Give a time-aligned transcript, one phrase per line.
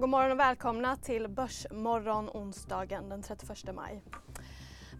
[0.00, 4.02] god morgon och välkomna till Börsmorgon onsdagen den 31 maj.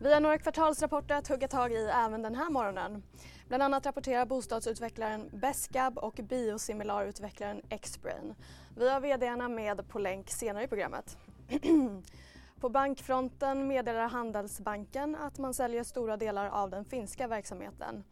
[0.01, 3.03] Vi har några kvartalsrapporter att hugga tag i även den här morgonen.
[3.49, 8.35] Bland annat rapporterar bostadsutvecklaren Besqab och biosimilarutvecklaren Xbrain.
[8.77, 11.19] Vi har vdarna med på länk senare i programmet.
[12.61, 18.05] på bankfronten meddelar Handelsbanken att man säljer stora delar av den finska verksamheten.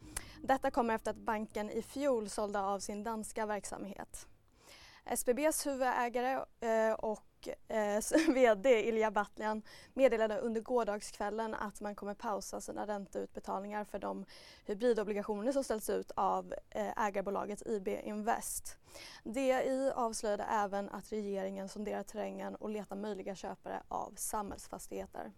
[0.42, 4.26] Detta kommer efter att banken i fjol sålde av sin danska verksamhet.
[5.08, 8.02] SBBs huvudägare eh, och eh,
[8.34, 9.62] VD Ilja Batljan
[9.94, 14.24] meddelade under gårdagskvällen att man kommer pausa sina ränteutbetalningar för de
[14.66, 18.78] hybridobligationer som ställs ut av eh, ägarbolaget IB Invest.
[19.24, 25.32] DI avslöjade även att regeringen sonderar terrängen och letar möjliga köpare av samhällsfastigheter.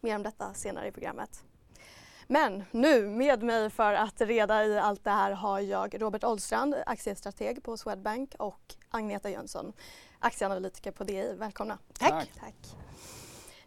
[0.00, 1.44] Mer om detta senare i programmet.
[2.26, 6.74] Men nu med mig för att reda i allt det här har jag Robert Ollstrand,
[6.86, 9.72] aktiestrateg på Swedbank och Agneta Jönsson,
[10.18, 11.32] aktieanalytiker på DI.
[11.36, 11.78] Välkomna.
[11.98, 12.30] Tack.
[12.40, 12.76] Tack.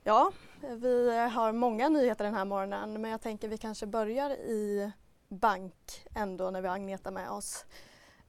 [0.03, 4.91] Ja, vi har många nyheter den här morgonen men jag tänker vi kanske börjar i
[5.27, 7.65] bank ändå när vi har Agneta med oss.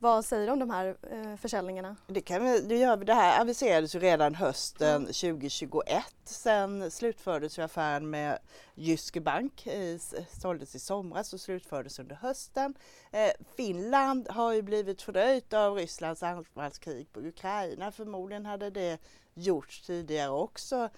[0.03, 1.97] Vad säger du om de här eh, försäljningarna?
[2.07, 3.05] Det, kan vi, det, gör vi.
[3.05, 5.07] det här aviserades ju redan hösten mm.
[5.07, 6.05] 2021.
[6.25, 8.39] Sen slutfördes ju affären med
[8.75, 9.67] Jyske Bank.
[9.67, 9.99] Eh,
[10.41, 12.75] såldes i somras och slutfördes under hösten.
[13.11, 17.93] Eh, Finland har ju blivit fördröjt av Rysslands anfallskrig på Ukraina.
[17.93, 18.99] Förmodligen hade det
[19.35, 20.89] gjorts tidigare också.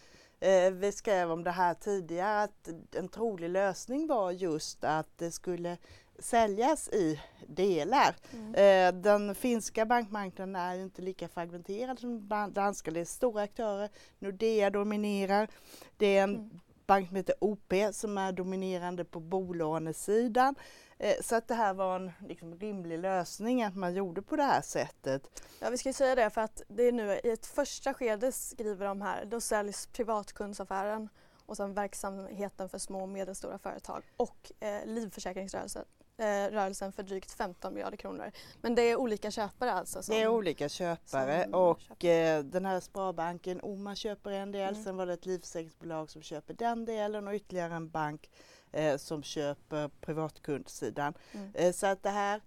[0.40, 5.30] Eh, vi skrev om det här tidigare att en trolig lösning var just att det
[5.30, 5.76] skulle
[6.22, 8.16] säljas i delar.
[8.32, 8.54] Mm.
[8.54, 12.90] Eh, den finska bankmarknaden är inte lika fragmenterad som den danska.
[12.90, 13.88] Det är stora aktörer.
[14.18, 15.48] Nordea dominerar.
[15.96, 16.60] Det är en mm.
[16.86, 20.54] bank som heter OP som är dominerande på bolånesidan.
[20.98, 24.42] Eh, så att det här var en liksom, rimlig lösning att man gjorde på det
[24.42, 25.42] här sättet.
[25.60, 28.32] Ja vi ska ju säga det för att det är nu i ett första skede
[28.32, 31.08] skriver de här, då säljs privatkundsaffären
[31.46, 35.84] och sen verksamheten för små och medelstora företag och eh, livförsäkringsrörelsen
[36.18, 38.30] rörelsen för drygt 15 miljarder kronor.
[38.60, 40.02] Men det är olika köpare alltså?
[40.02, 42.38] Som, det är olika köpare och köper.
[42.38, 44.84] Eh, den här Sparbanken, Oma köper en del, mm.
[44.84, 48.30] sen var det ett livförsäkringsbolag som köper den delen och ytterligare en bank
[48.72, 51.14] eh, som köper privatkundsidan.
[51.32, 51.50] Mm.
[51.54, 52.40] Eh, så att det här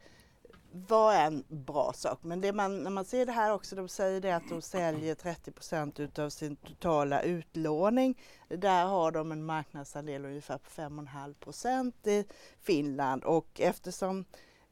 [0.75, 2.19] var en bra sak.
[2.21, 5.15] Men det man, när man ser det här också, de säger det att de säljer
[5.15, 8.21] 30 procent utav sin totala utlåning.
[8.47, 12.25] Där har de en marknadsandel ungefär på 5,5 procent i
[12.61, 14.25] Finland och eftersom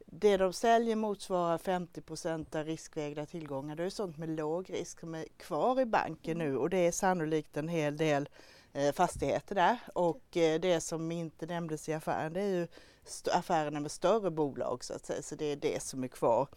[0.05, 3.75] det de säljer motsvarar 50 procent av riskvägda tillgångar.
[3.75, 6.91] Det är sånt med låg risk som är kvar i banken nu och det är
[6.91, 8.29] sannolikt en hel del
[8.73, 12.67] eh, fastigheter där och eh, det som inte nämndes i affären det är ju
[13.31, 16.47] affärerna med större bolag så att säga, så det är det som är kvar.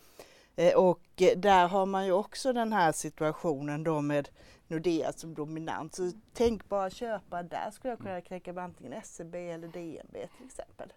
[0.56, 4.28] Eh, och eh, där har man ju också den här situationen då med
[4.68, 5.94] Nordea som dominant.
[5.94, 10.92] Så tänkbara köpare där skulle jag kunna knäcka med antingen SEB eller DNB till exempel.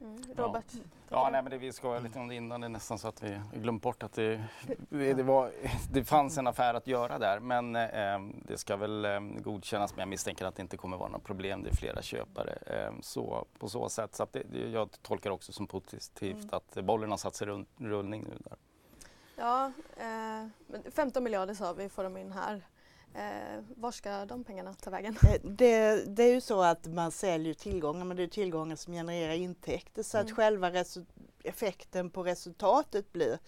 [0.00, 0.22] Mm.
[0.36, 0.64] Robert?
[0.74, 2.60] Ja, ja nej, men det, vi ska lite om det innan.
[2.60, 4.44] Det är nästan så att vi glömt bort att det,
[4.88, 5.52] det, var,
[5.92, 7.40] det fanns en affär att göra där.
[7.40, 9.92] Men eh, det ska väl eh, godkännas.
[9.92, 11.62] Men jag misstänker att det inte kommer vara några problem.
[11.62, 12.58] Det är flera köpare.
[12.66, 14.14] Eh, så, på så sätt.
[14.14, 16.48] Så det, jag tolkar också som positivt mm.
[16.52, 18.56] att bollen har satt sig runt, rullning nu där.
[19.36, 22.62] Ja, eh, 15 miljarder sa vi får de in här.
[23.14, 25.16] Eh, var ska de pengarna ta vägen?
[25.22, 28.92] Eh, det, det, är ju så att man säljer tillgångar men det är tillgångar som
[28.92, 30.26] genererar intäkter så mm.
[30.26, 30.84] att själva
[31.44, 33.38] effekten på resultatet blir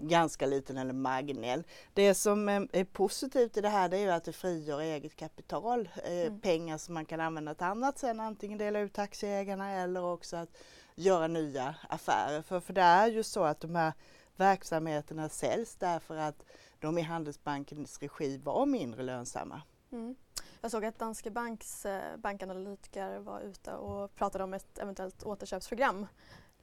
[0.00, 1.64] ganska liten eller marginell.
[1.94, 5.88] Det som är positivt i det här det är ju att det frigör eget kapital,
[6.04, 6.40] eh, mm.
[6.40, 10.36] pengar som man kan använda till annat sen, antingen dela ut till aktieägarna eller också
[10.36, 10.48] att
[10.94, 12.42] göra nya affärer.
[12.42, 13.92] För, för det är ju så att de här
[14.36, 16.44] verksamheterna säljs därför att
[16.82, 19.62] de i Handelsbankens regi var mindre lönsamma.
[19.92, 20.16] Mm.
[20.60, 26.06] Jag såg att Danske Banks eh, bankanalytiker var ute och pratade om ett eventuellt återköpsprogram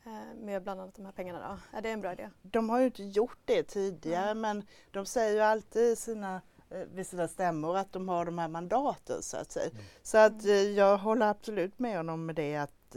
[0.03, 1.39] eh, med bland annat de här pengarna.
[1.71, 1.77] Då.
[1.77, 2.29] Är det en bra idé?
[2.41, 4.41] De har ju inte gjort det tidigare mm.
[4.41, 8.47] men de säger ju alltid sina eh, vid sina stämmor att de har de här
[8.47, 9.69] mandaten så att säga.
[9.69, 9.83] Mm.
[10.03, 10.75] Så att mm.
[10.75, 12.95] jag håller absolut med honom med det att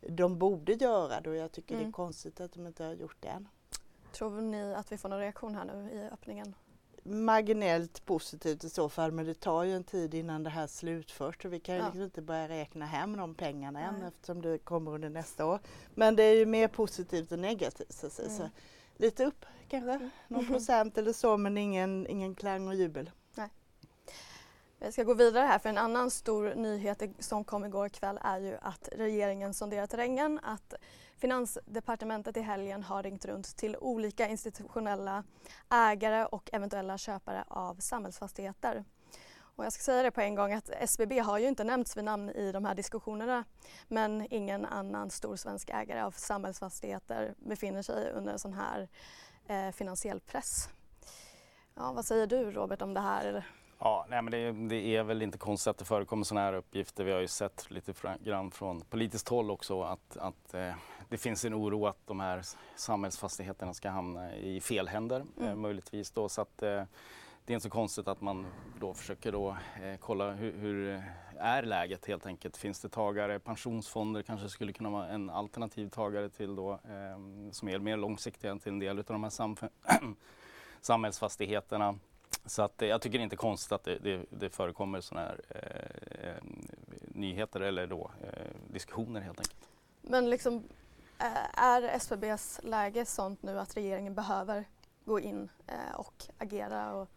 [0.00, 1.78] de borde göra det och jag tycker mm.
[1.78, 1.92] det är mm.
[1.92, 3.48] konstigt att de inte har gjort det än.
[4.12, 6.54] Tror ni att vi får någon reaktion här nu i öppningen?
[7.02, 11.44] marginellt positivt i så fall men det tar ju en tid innan det här slutförs
[11.44, 11.86] vi kan ju Ja.
[11.86, 14.08] liksom inte börja räkna hem de pengarna än Nej.
[14.08, 15.60] eftersom det kommer under nästa år.
[15.94, 18.28] Men det är ju mer positivt än negativt så säga.
[18.28, 18.52] Så Mm.
[18.96, 23.10] lite upp kanske, någon procent eller så men ingen, ingen klang och jubel.
[24.80, 28.38] Vi ska gå vidare här för en annan stor nyhet som kom igår kväll är
[28.38, 30.74] ju att regeringen sonderar terrängen, att
[31.18, 35.24] Finansdepartementet i helgen har ringt runt till olika institutionella
[35.70, 38.84] ägare och eventuella köpare av samhällsfastigheter.
[39.40, 42.04] Och jag ska säga det på en gång att SBB har ju inte nämnts vid
[42.04, 43.44] namn i de här diskussionerna
[43.88, 48.88] men ingen annan stor svensk ägare av samhällsfastigheter befinner sig under en sån här
[49.46, 50.68] eh, finansiell press.
[51.74, 53.44] Ja, vad säger du Robert om det här?
[53.78, 57.04] Ja, nej, men det, det är väl inte konstigt att det förekommer sådana här uppgifter.
[57.04, 60.74] Vi har ju sett lite grann från politiskt håll också att, att eh,
[61.08, 62.42] det finns en oro att de här
[62.76, 65.60] samhällsfastigheterna ska hamna i fel händer eh, Mm.
[65.60, 66.10] möjligtvis.
[66.10, 66.82] Då, så att, eh,
[67.44, 68.46] det är inte så konstigt att man
[68.80, 71.02] då försöker då, eh, kolla hur, hur eh,
[71.38, 72.56] är läget helt enkelt.
[72.56, 73.38] Finns det tagare?
[73.38, 78.58] Pensionsfonder kanske skulle kunna vara en alternativ tagare till då, eh, som är mer långsiktiga
[78.58, 79.30] till en del av de här
[80.80, 81.98] samhällsfastigheterna.
[82.46, 85.26] Så att, eh, jag tycker det är inte konstigt att det, det, det förekommer sådana
[85.26, 85.40] här
[87.02, 88.10] nyheter eller då,
[88.68, 89.68] diskussioner helt enkelt.
[90.02, 90.62] Men liksom,
[91.18, 94.64] är SBBs läge sånt nu att regeringen behöver
[95.04, 96.94] gå in eh, och agera?
[96.94, 97.08] Och,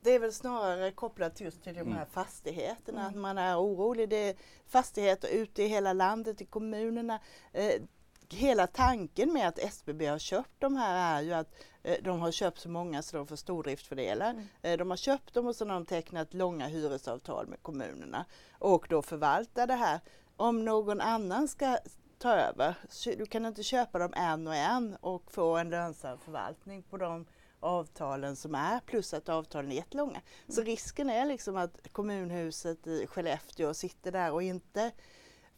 [0.00, 1.92] Det är väl snarare kopplat just till de Mm.
[1.92, 3.10] här fastigheterna, Mm.
[3.10, 4.08] att man är orolig.
[4.08, 4.36] Det är
[4.66, 7.20] fastigheter ute i hela landet, i kommunerna.
[7.52, 7.82] Eh,
[8.30, 12.30] hela tanken med att SBB har köpt de här är ju att eh, de har
[12.32, 14.30] köpt så många så de får stordriftsfördelar.
[14.30, 14.46] Mm.
[14.62, 18.24] Eh, de har köpt dem och så har de tecknat långa hyresavtal med kommunerna
[18.58, 20.00] och då förvaltar det här.
[20.36, 21.78] Om någon annan ska
[22.18, 22.74] ta över,
[23.16, 27.26] du kan inte köpa dem en och en och få en lönsam förvaltning på de
[27.60, 30.20] avtalen som är plus att avtalen är jättelånga.
[30.48, 34.90] Så risken är liksom att kommunhuset i Skellefteå sitter där och inte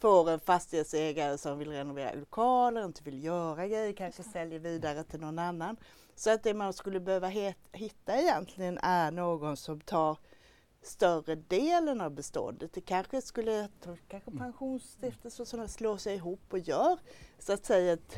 [0.00, 5.20] får en fastighetsägare som vill renovera lokaler, inte vill göra grejer, kanske säljer vidare till
[5.20, 5.76] någon annan.
[6.14, 7.28] Så att det man skulle behöva
[7.72, 10.18] hitta egentligen är någon som tar
[10.82, 12.72] större delen av beståndet.
[12.72, 13.68] Det kanske skulle,
[14.08, 16.98] kanske pensionsstiftelser och sådana slår sig ihop och gör
[17.38, 18.14] så att säga ett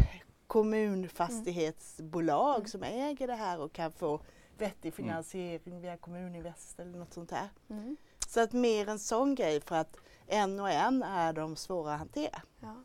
[0.47, 2.69] kommunfastighetsbolag Mm.
[2.69, 4.21] som äger det här och kan få
[4.59, 7.49] vettig finansiering via Kommuninvest eller något sånt här.
[7.71, 7.97] mm,
[8.29, 9.97] Så att mer en sån grej för att
[10.27, 12.43] en och en är de svåra att hantera.
[12.61, 12.85] ja.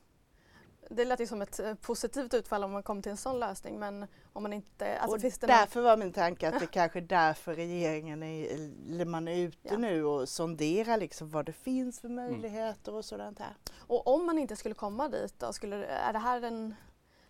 [0.90, 3.80] Det lät ju som ett eh, positivt utfall om man kom till en sån lösning
[3.80, 5.00] men om man inte...
[5.00, 8.24] Alltså, och finns det någon, därför var min tanke att det kanske är därför regeringen
[8.24, 9.78] är, man är ute Ja.
[9.78, 13.56] nu och sonderar liksom vad det finns för möjligheter och sådant här.
[13.78, 16.76] och om man inte skulle komma dit då, skulle, är det här en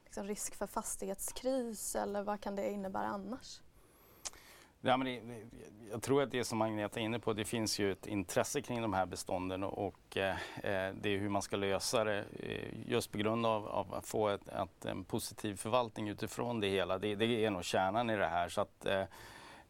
[0.04, 3.60] liksom, risk för fastighetskris eller vad kan det innebära annars?
[4.88, 5.22] Ja, men det,
[5.92, 8.82] jag tror att det som Agneta är inne på, det finns ju ett intresse kring
[8.82, 10.36] de här bestånden och, och eh,
[11.02, 14.30] det är hur man ska lösa det eh, just på grund av, av att få
[14.30, 16.98] ett, att en positiv förvaltning utifrån det hela.
[16.98, 18.50] Det, det är nog kärnan i det här.
[18.50, 19.04] Så att, eh,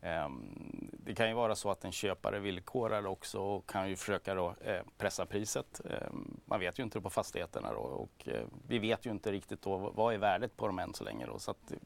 [0.01, 4.35] ehm, det kan ju vara så att en köpare villkorar också och kan ju försöka
[4.35, 5.81] då, eh, pressa priset.
[5.85, 9.31] Ehm, man vet ju inte det på fastigheterna då, och eh, vi vet ju inte
[9.31, 11.25] riktigt då, vad är värdet på dem än så länge.
[11.25, 11.77] Då, så att, eh,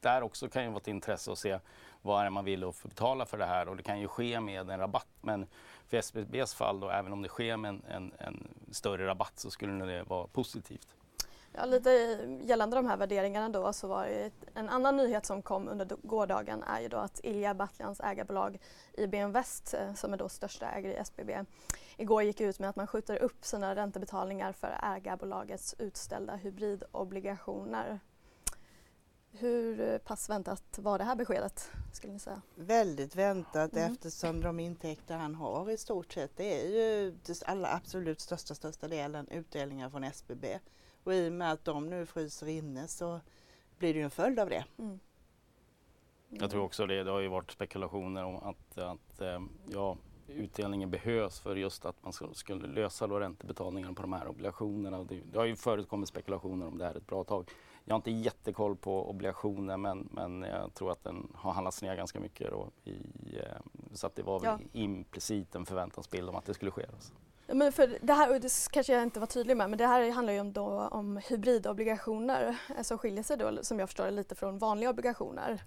[0.00, 1.58] där också kan ju vara ett intresse att se
[2.04, 4.08] vad är det man vill att få betala för det här och det kan ju
[4.08, 5.08] ske med en rabatt.
[5.20, 5.46] Men
[5.88, 9.50] för SBBs fall då, även om det sker med en, en, en större rabatt så
[9.50, 10.88] skulle det vara positivt.
[11.56, 11.90] Ja, lite
[12.42, 15.96] gällande de här värderingarna då så var det ett- en annan nyhet som kom under
[16.02, 18.58] gårdagen är ju då att Ilja Batlans ägarbolag
[18.92, 21.44] IB Invest eh, som är då största ägare i SBB
[21.96, 28.00] igår gick ut med att man skjuter upp sina räntebetalningar för ägarbolagets utställda hybridobligationer.
[29.38, 32.42] Hur pass väntat var det här beskedet skulle ni säga?
[32.54, 33.92] Väldigt väntat Mm.
[33.92, 37.14] eftersom de intäkter han har i stort sett det är ju
[37.46, 40.58] allra absolut största, största delen utdelningar från SBB.
[41.04, 43.20] Och i och med att de nu fryser inne så
[43.78, 44.64] blir det ju en följd av det.
[44.78, 45.00] Mm.
[46.28, 49.96] Jag tror också det, det har ju varit spekulationer om att, att eh, ja,
[50.28, 55.04] utdelningen behövs för just att man skulle lösa då räntebetalningarna på de här obligationerna.
[55.04, 57.50] Det, det har ju förekommit spekulationer om det här ett bra tag.
[57.84, 61.96] Jag har inte jättekoll på obligationer men, men jag tror att den har handlats ner
[61.96, 62.50] ganska mycket.
[62.50, 62.92] Då i,
[63.38, 63.44] eh,
[63.92, 64.80] så att det var väl Ja.
[64.80, 66.86] implicit en förväntansbild om att det skulle ske.
[66.94, 67.12] Alltså.
[67.46, 69.86] Ja, Men för det här, och det kanske jag inte var tydlig med, men det
[69.86, 74.10] här handlar ju om, då, om hybridobligationer eh, som skiljer sig då, som jag förstår
[74.10, 75.62] lite från vanliga obligationer.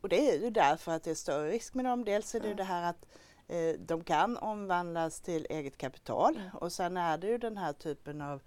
[0.00, 2.04] Och det är ju därför att det är större risk med dem.
[2.04, 3.06] Dels är det ju det här att
[3.48, 8.22] eh, de kan omvandlas till eget kapital och sen är det ju den här typen
[8.22, 8.40] av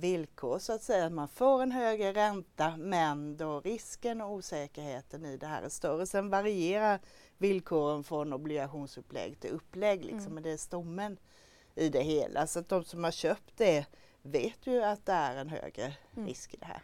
[0.00, 1.06] villkor så att säga.
[1.06, 5.68] att Man får en högre ränta men då risken och osäkerheten i det här är
[5.68, 6.06] större.
[6.06, 7.00] Sen varierar
[7.38, 10.04] villkoren från obligationsupplägg till upplägg.
[10.04, 10.20] Liksom.
[10.20, 10.34] Mm.
[10.34, 11.18] Men det är stommen
[11.74, 12.46] i det hela.
[12.46, 13.86] Så att de som har köpt det
[14.22, 16.28] vet ju att det är en högre mm.
[16.28, 16.82] risk i det här.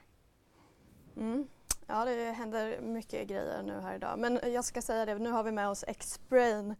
[1.17, 1.49] Mm.
[1.87, 4.19] Ja, det händer mycket grejer nu här idag.
[4.19, 6.75] Men jag ska säga det, nu har vi med oss Xbrain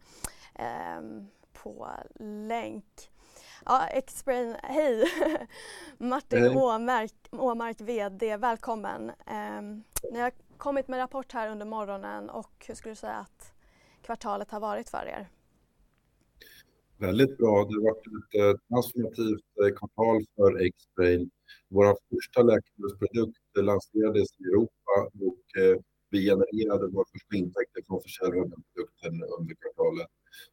[0.55, 1.01] eh,
[1.53, 1.89] på
[2.19, 3.11] länk.
[3.67, 5.05] Ja, Xbrain, hej!
[5.97, 6.55] Martin hej.
[6.55, 9.09] Åmark, Åmark, VD, välkommen.
[9.09, 9.61] Eh,
[10.11, 13.53] ni har kommit med rapport här under morgonen och hur skulle du säga att
[14.01, 15.29] kvartalet har varit för er?
[16.97, 17.65] Väldigt bra.
[17.65, 21.29] Det har varit ett eh, transformativt eh, kvartal för Xbrain.
[21.69, 24.95] Vår första läkemedelsprodukt lanserades i Europa
[25.27, 25.77] och eh,
[26.09, 30.07] vi genererade våra första intäkter från försäljning av produkten under kvartalet.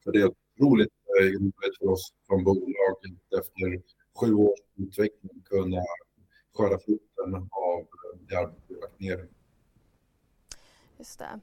[0.04, 2.96] Så det är otroligt roligt för oss som bolag
[3.38, 3.82] efter
[4.20, 5.82] sju års utveckling kunna
[6.54, 7.86] skörda frukten av
[8.28, 9.28] det arbete vi lagt ner.
[10.98, 11.40] Just det.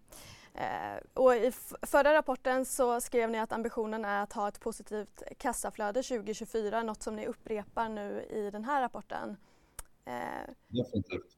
[0.53, 1.51] Eh, och I
[1.81, 7.03] förra rapporten så skrev ni att ambitionen är att ha ett positivt kassaflöde 2024, något
[7.03, 9.37] som ni upprepar nu i den här rapporten.
[10.05, 10.53] Eh.
[10.67, 11.37] Definitivt.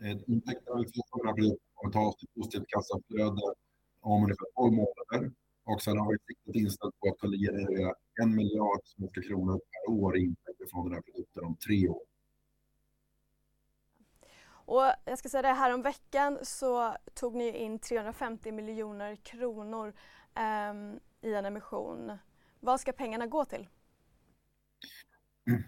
[0.00, 3.54] Eh, intäkterna vi får från rapporten kommer ta oss till positivt kassaflöde
[4.00, 5.32] om ungefär 12 månader.
[5.66, 10.16] Och sen har vi siktet inställt på att generera en miljard svenska kronor per år
[10.16, 12.02] i intäkter från den här produkten om tre år.
[14.48, 19.92] Och jag ska säga det, här om veckan så tog ni in 350 miljoner kronor
[20.70, 22.18] um, i en emission.
[22.60, 23.68] Vad ska pengarna gå till?
[25.46, 25.62] Mm.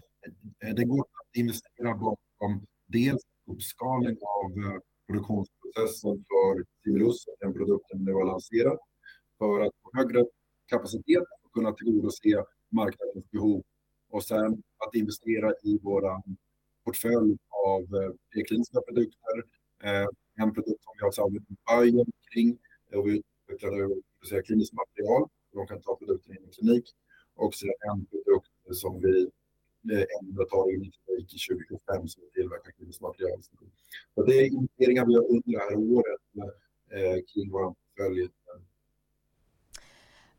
[0.75, 8.11] Det går att investera bakom dels uppskalning av eh, produktionsprocessen för Civilus, den produkten vi
[8.11, 8.79] har lanserat,
[9.39, 10.25] för att få högre
[10.65, 13.63] kapacitet och kunna tillgodose marknadens behov.
[14.09, 16.03] Och sen att investera i vår
[16.83, 19.35] portfölj av eh, kliniska prekliniska produkter.
[19.83, 20.07] Eh,
[20.43, 22.57] en produkt som vi har samarbete med Bayern kring
[22.95, 25.29] och vi utvecklar kliniskt material.
[25.53, 26.85] De kan ta produkten in i klinik.
[27.35, 29.15] Och sen en produkt som vi
[29.93, 33.39] eh, ändå tar in i klinik 2025 som tillverkar kliniskt material.
[34.15, 36.21] Så det är investeringar vi har under det här året
[37.33, 38.29] kring vår portfölj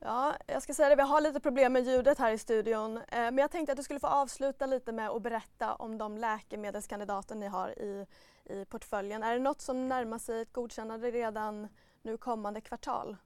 [0.02, 2.96] Ja, jag ska säga det, vi har lite problem med ljudet här i studion.
[2.96, 6.18] Eh, men jag tänkte att du skulle få avsluta lite med att berätta om de
[6.18, 8.06] läkemedelskandidater ni har i,
[8.44, 9.22] i portföljen.
[9.22, 11.68] Är det något som närmar sig ett godkännande redan
[12.02, 13.16] nu kommande kvartal?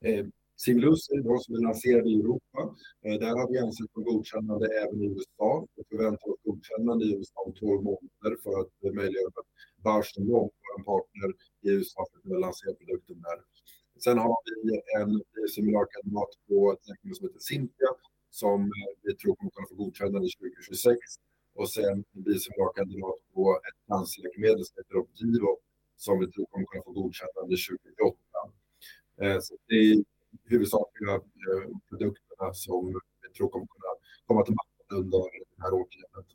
[0.00, 0.26] Eh,
[0.66, 2.60] är de som är lanserade i Europa.
[3.04, 5.66] Eh, där har vi ansökt om godkännande även i USA.
[5.76, 9.50] Vi förväntar oss godkännande i USA om 12 månader för att möjliggöra att
[9.84, 10.50] Bausch vår
[10.84, 11.28] partner
[11.62, 13.38] i USA, för att kunna lansera produkten där.
[14.04, 15.12] Sen har vi en
[15.54, 17.90] simulakkandidat på ett läkemedel som heter Simpia
[18.30, 20.98] som eh, vi tror kommer kunna få godkännande 2026.
[21.58, 25.52] Och sen en bisimulakkandidat på ett cancerläkemedel som heter Opdivo
[25.96, 27.62] som vi tror kommer kunna få godkännande eh,
[27.98, 29.40] 2028.
[29.46, 30.04] Så det är
[30.52, 31.14] huvudsakliga
[31.48, 32.82] eh, produkterna som
[33.22, 33.92] vi tror kommer kunna
[34.26, 35.22] komma till marknaden under
[35.56, 36.28] det här årtiondet.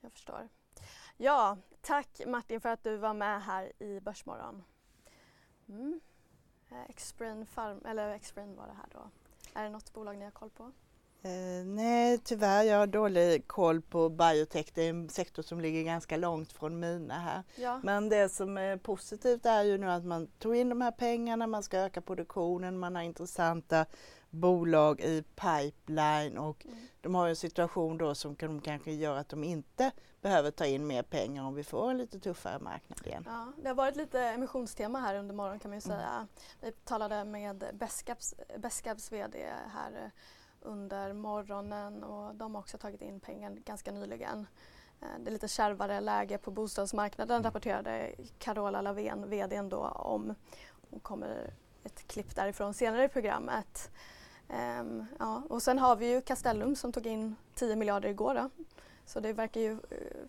[0.00, 0.48] Jag förstår.
[1.16, 4.62] Ja, tack Martin för att du var med här i Börsmorgon.
[5.68, 6.00] Mm.
[6.70, 9.10] Eh, Xbrain Farm, eller Xbrain var det här då.
[9.54, 10.72] Är det något bolag ni har koll på?
[11.22, 12.62] Eh, nej, tyvärr.
[12.62, 14.66] Jag har dålig koll på biotech.
[14.74, 17.42] Det är en sektor som ligger ganska långt från mina här.
[17.56, 17.80] Ja.
[17.82, 21.46] Men det som är positivt är ju nu att man tog in de här pengarna,
[21.46, 23.86] man ska öka produktionen, man har intressanta
[24.30, 26.78] bolag i pipeline och mm.
[27.00, 30.86] de har en situation då som kan, kanske gör att de inte behöver ta in
[30.86, 33.24] mer pengar om vi får en lite tuffare marknad igen.
[33.26, 35.98] Ja, det har varit lite emissionstema här under morgonen kan man ju mm.
[35.98, 36.14] säga.
[36.14, 36.28] Mm.
[36.60, 37.64] Vi talade med
[38.58, 40.10] Beskabs VD här
[40.60, 44.46] under morgonen och de har också tagit in pengar ganska nyligen.
[45.00, 47.44] Eh, det är lite kärvare läge på bostadsmarknaden mm.
[47.44, 50.34] rapporterade Carola Lavén, VD då om.
[50.90, 51.54] Hon kommer
[51.84, 53.90] ett klipp därifrån senare i programmet.
[54.80, 55.42] Um, ja.
[55.48, 58.34] Och sen har vi ju Castellum som tog in 10 miljarder igår.
[58.34, 58.50] Då.
[59.06, 59.78] Så det verkar ju uh,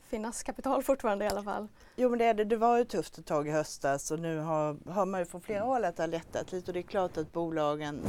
[0.03, 1.67] finnas kapital fortfarande i alla fall.
[1.95, 4.91] Jo men det, det, det var ju tufft ett tag i höstas och nu har,
[4.91, 7.17] har man ju från flera håll att det har lättat lite och det är klart
[7.17, 8.01] att bolagen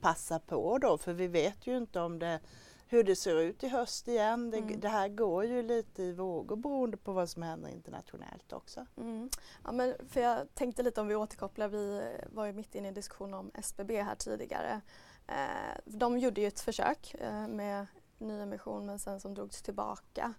[0.00, 2.40] passar på då för vi vet ju inte om det
[2.86, 4.50] hur det ser ut i höst igen.
[4.50, 4.80] Det, mm.
[4.80, 8.86] det, här går ju lite i vågor beroende på vad som händer internationellt också.
[8.96, 9.30] Mm.
[9.64, 12.88] Ja, men för jag tänkte lite om vi återkopplar, vi var ju mitt inne i
[12.88, 14.80] en diskussion om SBB här tidigare.
[15.26, 17.86] Eh, de gjorde ju ett försök eh, med
[18.18, 20.34] nyemission men sen som drogs tillbaka.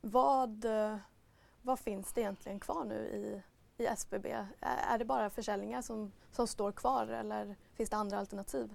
[0.00, 0.96] Vad, eh,
[1.62, 3.42] vad finns det egentligen kvar nu i,
[3.82, 4.26] i SBB?
[4.60, 8.74] Är det bara försäljningar som, som står kvar eller finns det andra alternativ?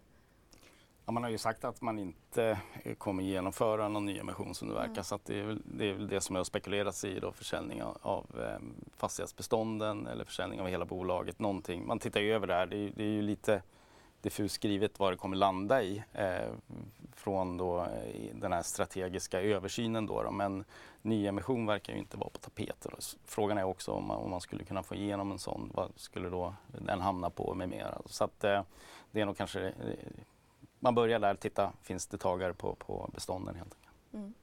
[1.05, 2.59] Ja, man har ju sagt att man inte
[2.97, 4.91] kommer genomföra någon nyemission som det verkar.
[4.91, 5.03] Mm.
[5.03, 7.97] Så det, är väl, det, är väl det som har spekulerats i då, försäljning av,
[8.01, 8.59] av eh,
[8.95, 11.39] fastighetsbestånden eller försäljning av hela bolaget.
[11.39, 11.87] Någonting.
[11.87, 12.65] Man tittar ju över det här.
[12.65, 13.61] Det är, det är ju lite
[14.23, 16.51] diffust skrivet vad det kommer landa i eh,
[17.15, 20.05] från då, eh, den här strategiska översynen.
[20.05, 20.31] Då, då.
[20.31, 20.63] Men
[21.01, 22.91] nyemission verkar ju inte vara på tapeten.
[23.25, 26.29] Frågan är också om man, om man, skulle kunna få igenom en sån, vad skulle
[26.29, 28.01] då den hamna på med mera.
[28.05, 28.63] Så att, eh,
[29.11, 29.73] det är nog kanske, eh,
[30.79, 34.13] man börjar där, titta, finns det tagare på, på bestånden helt enkelt.
[34.13, 34.33] Mm.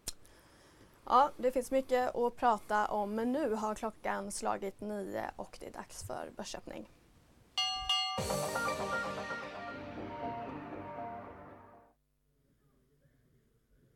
[1.04, 5.66] Ja, det finns mycket att prata om men nu har klockan slagit nio och det
[5.66, 6.88] är dags för börsöppning.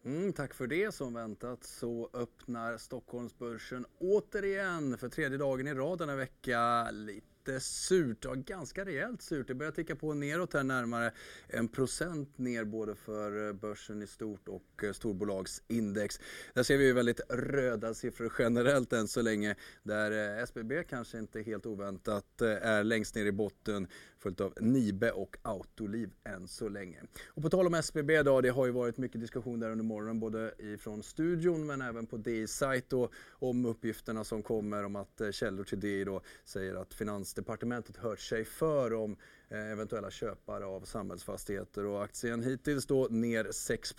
[0.05, 0.95] Mm, tack för det.
[0.95, 6.91] Som väntat så öppnar Stockholmsbörsen återigen för tredje dagen i rad denna vecka.
[6.91, 9.49] Lite lite surt, ja, ganska rejält surt.
[9.49, 11.13] Det börjar ticka på neråt här närmare
[11.49, 16.21] en procent ner både för eh, börsen i stort och eh, storbolagsindex.
[16.55, 21.43] Där ser vi väldigt röda siffror generellt än så länge där eh, SBB kanske inte
[21.43, 27.03] helt oväntat är längst ner i botten följt av Nibe och Autoliv än så länge.
[27.27, 30.21] Och på tal om SBB då, det har ju varit mycket diskussion där under morgonen
[30.21, 32.93] både ifrån studion men även på DI sajt
[33.29, 38.21] om uppgifterna som kommer om att källor till DI då säger att finans Finansdepartementet hört
[38.21, 39.17] sig för om
[39.49, 43.95] eh, eventuella köpare av samhällsfastigheter och aktien hittills då ner 6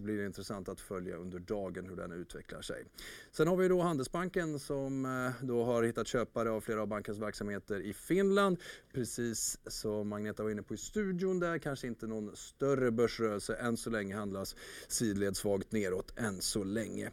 [0.00, 2.84] blir det intressant att följa under dagen hur den utvecklar sig.
[3.32, 7.18] Sen har vi då Handelsbanken som eh, då har hittat köpare av flera av bankens
[7.18, 8.56] verksamheter i Finland.
[8.92, 13.76] Precis som Agneta var inne på i studion där, kanske inte någon större börsrörelse än
[13.76, 14.56] så länge handlas
[14.88, 17.10] sidled svagt neråt än så länge.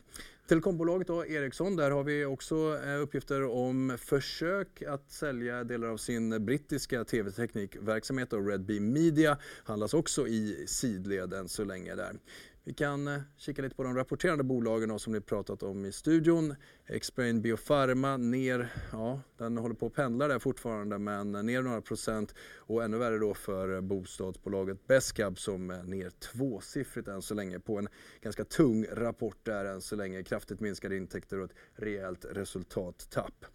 [0.47, 5.97] Telekombolaget då, Ericsson, där har vi också eh, uppgifter om försök att sälja delar av
[5.97, 12.19] sin brittiska tv-teknikverksamhet och Red Media handlas också i sidled än så länge där.
[12.67, 16.55] Vi kan eh, kika lite på de rapporterande bolagen som ni pratat om i studion.
[17.01, 22.35] Xbrain Biopharma ner, ja den håller på att pendla där fortfarande men ner några procent
[22.57, 27.77] och ännu värre då för bostadsbolaget Besqab som är ner tvåsiffrigt än så länge på
[27.77, 27.87] en
[28.21, 30.23] ganska tung rapport där än så länge.
[30.23, 33.45] Kraftigt minskade intäkter och ett rejält resultattapp.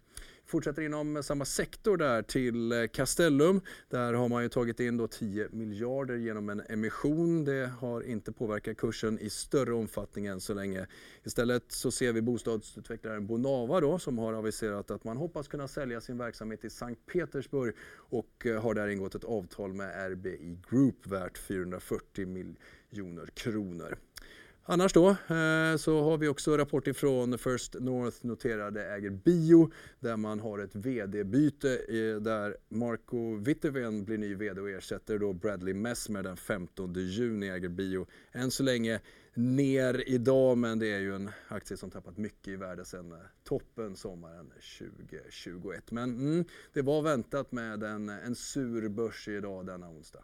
[0.45, 3.61] Fortsätter inom samma sektor där till eh, Castellum.
[3.89, 7.45] Där har man ju tagit in då 10 miljarder genom en emission.
[7.45, 10.87] Det har inte påverkat kursen i större omfattning än så länge.
[11.23, 16.01] Istället så ser vi bostadsutvecklaren Bonava då som har aviserat att man hoppas kunna sälja
[16.01, 21.07] sin verksamhet i Sankt Petersburg och eh, har där ingått ett avtal med RBI Group
[21.07, 23.97] värt 440 miljoner kronor.
[24.65, 30.17] Annars då eh, så har vi också rapport ifrån First North noterade äger Bio där
[30.17, 35.73] man har ett VD-byte eh, där Marco Witteveen blir ny VD och ersätter då Bradley
[35.73, 38.07] Messmer den 15 juni äger Bio.
[38.31, 39.01] Än så länge
[39.33, 43.17] ner idag men det är ju en aktie som tappat mycket i värde sedan eh,
[43.43, 45.91] toppen sommaren 2021.
[45.91, 50.23] Men mm, det var väntat med en, en sur börs idag denna onsdag.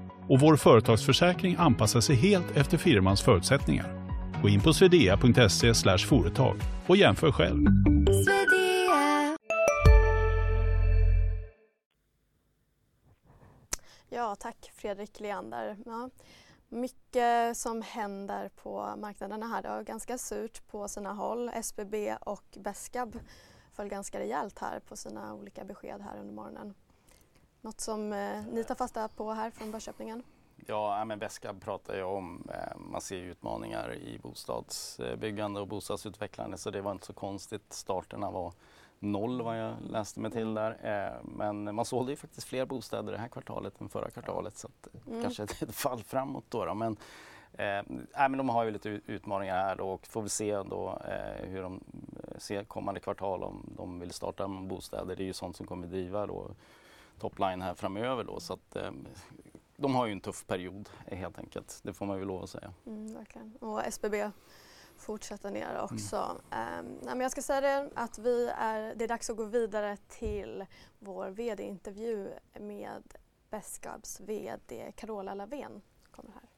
[0.31, 3.85] och vår företagsförsäkring anpassar sig helt efter firmans förutsättningar.
[4.41, 6.55] Gå in på swedea.se företag
[6.87, 7.65] och jämför själv.
[14.09, 15.77] Ja, tack Fredrik Leander.
[15.85, 16.09] Ja,
[16.69, 19.61] mycket som händer på marknaderna här.
[19.61, 21.51] Det var ganska surt på sina håll.
[21.53, 23.19] SBB och Beskab
[23.73, 26.73] föll ganska rejält här på sina olika besked här under morgonen.
[27.61, 30.23] Något som eh, ni tar fasta på här från börsöppningen?
[30.67, 36.71] Ja, men Beska pratar ju om, eh, man ser utmaningar i bostadsbyggande och bostadsutvecklande så
[36.71, 37.73] det var inte så konstigt.
[37.73, 38.53] Starterna var
[38.99, 40.77] noll vad jag läste mig till där.
[40.81, 44.67] Eh, men man sålde ju faktiskt fler bostäder det här kvartalet än förra kvartalet så
[44.67, 45.21] att, mm.
[45.21, 46.65] kanske ett fall framåt då.
[46.65, 46.73] då.
[46.73, 46.97] Men,
[47.53, 47.83] eh,
[48.29, 51.61] men de har ju lite utmaningar här då och får vi se då eh, hur
[51.61, 51.81] de
[52.23, 55.15] eh, ser kommande kvartal om de vill starta bostäder.
[55.15, 56.51] Det är ju sånt som kommer driva då
[57.21, 58.39] topline här framöver då.
[58.39, 58.91] Så att, eh,
[59.77, 61.79] de har ju en tuff period helt enkelt.
[61.83, 62.73] Det får man ju lov att säga.
[62.85, 63.55] Mm, verkligen.
[63.59, 64.31] Och SBB
[64.97, 66.41] fortsätter ner också.
[66.51, 66.85] Mm.
[66.85, 69.97] Um, men jag ska säga det att vi är, det är dags att gå vidare
[70.07, 70.65] till
[70.99, 72.29] vår VD-intervju
[72.59, 73.03] med
[73.49, 75.81] Beskabs VD Carola Lavén.
[76.11, 76.50] kommer här.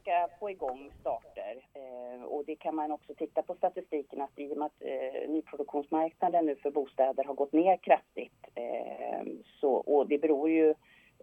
[0.00, 4.52] Försöka få igång starter eh, och det kan man också titta på statistiken att i
[4.52, 9.26] och med att eh, nyproduktionsmarknaden nu för bostäder har gått ner kraftigt eh,
[9.60, 10.70] så, och det beror ju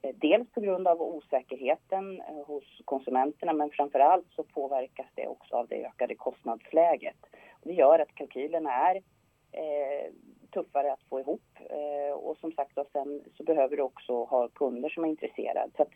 [0.03, 5.27] eh, dels på grund av osäkerheten eh, hos konsumenterna men framför allt så påverkas det
[5.27, 7.17] också av det ökade kostnadsläget.
[7.51, 8.95] Och det gör att kalkylerna är
[9.51, 10.11] eh,
[10.53, 11.57] tuffare att få ihop.
[11.69, 15.71] Eh, och som sagt och sen så behöver du också ha kunder som är intresserade.
[15.75, 15.91] Så att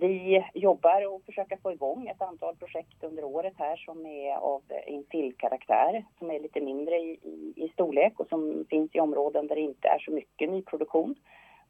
[0.00, 4.62] vi jobbar och försöker få igång ett antal projekt under året här som är av
[4.86, 9.54] infillkaraktär, som är lite mindre i, i, i storlek och som finns i områden där
[9.54, 11.14] det inte är så mycket nyproduktion.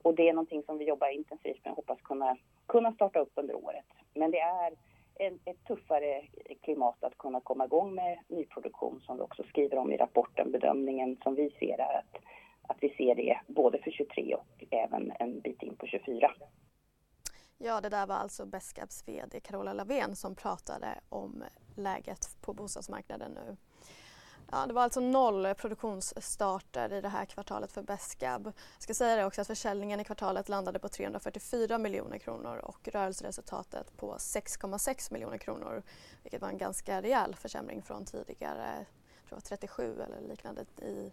[0.02, 3.32] Och det är någonting som vi jobbar intensivt med och hoppas kunna, kunna starta upp
[3.34, 3.86] under året.
[4.14, 4.72] Men det är
[5.14, 6.22] en, ett tuffare
[6.62, 10.52] klimat att kunna komma igång med nyproduktion som vi också skriver om i rapporten.
[10.52, 12.22] Bedömningen som vi ser är att,
[12.62, 16.32] att vi ser det både för 23 och även en bit in på 24.
[17.66, 23.32] Ja, det där var alltså Beskabs VD Carola Lavén som pratade om läget på bostadsmarknaden
[23.32, 23.56] nu.
[24.50, 28.46] Ja, det var alltså noll produktionsstarter i det här kvartalet för Beskab.
[28.46, 32.88] Jag ska säga det också att försäljningen i kvartalet landade på 344 miljoner kronor och
[32.88, 35.82] rörelseresultatet på 6,6 miljoner kronor
[36.22, 38.86] vilket var en ganska rejäl försämring från tidigare
[39.22, 41.12] jag tror 37 eller liknande i,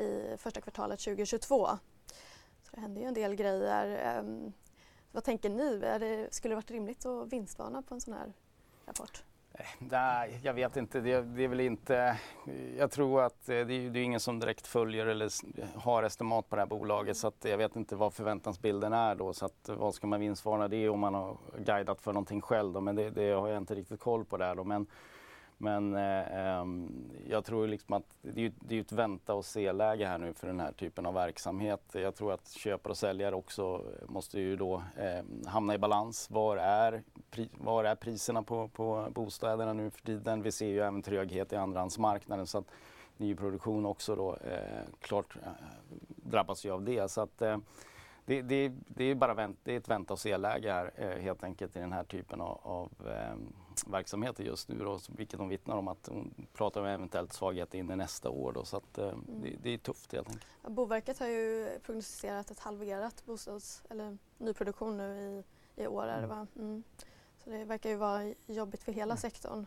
[0.00, 1.68] i första kvartalet 2022.
[2.62, 4.18] Så det hände ju en del grejer.
[4.18, 4.52] Ehm,
[5.16, 5.80] vad tänker ni?
[5.84, 8.32] Är det, skulle det varit rimligt att vinstvarna på en sån här
[8.86, 9.24] rapport?
[9.52, 11.00] Eh, nej, jag vet inte.
[11.00, 12.18] Det, det, är väl inte...
[12.78, 15.30] Jag tror att eh, det är, det är ingen som direkt följer eller
[15.78, 19.32] har estimat på det här bolaget så att jag vet inte vad förväntansbilden är då.
[19.32, 22.80] Så att, vad ska man vinstvarna det om man har guidat för någonting själv då.
[22.80, 24.64] Men det, det har jag inte riktigt koll på där då.
[24.64, 24.86] Men
[25.58, 30.06] men eh, ehm, jag tror liksom att det är, det är ett vänta och se-läge
[30.06, 31.82] här nu för den här typen av verksamhet.
[31.92, 36.30] Jag tror att köpare och säljare också måste ju då eh, hamna i balans.
[36.30, 40.42] Var är, pri, var är priserna på, på bostäderna nu för tiden?
[40.42, 42.70] Vi ser ju även tröghet i andrahandsmarknaden så att
[43.16, 45.50] nyproduktion också då eh, klart eh,
[46.06, 47.10] drabbas ju av det.
[47.10, 47.58] Så att, eh,
[48.24, 51.44] det, det, det, är bara vänt, det är ett vänta och se-läge här eh, helt
[51.44, 53.36] enkelt i den här typen av, av eh,
[53.86, 57.90] verksamheter just nu då, vilket de vittnar om att hon pratar om eventuellt svaghet in
[57.90, 59.24] i nästa år då, så att eh, mm.
[59.42, 60.46] det, det, är tufft helt enkelt.
[60.62, 65.42] Boverket har ju prognostiserat ett halverat bostads eller nyproduktion nu
[65.76, 66.08] i, i år.
[66.08, 66.28] Mm.
[66.28, 66.46] Va?
[66.56, 66.82] Mm.
[67.44, 69.16] Så det verkar ju vara jobbigt för hela mm.
[69.16, 69.66] sektorn.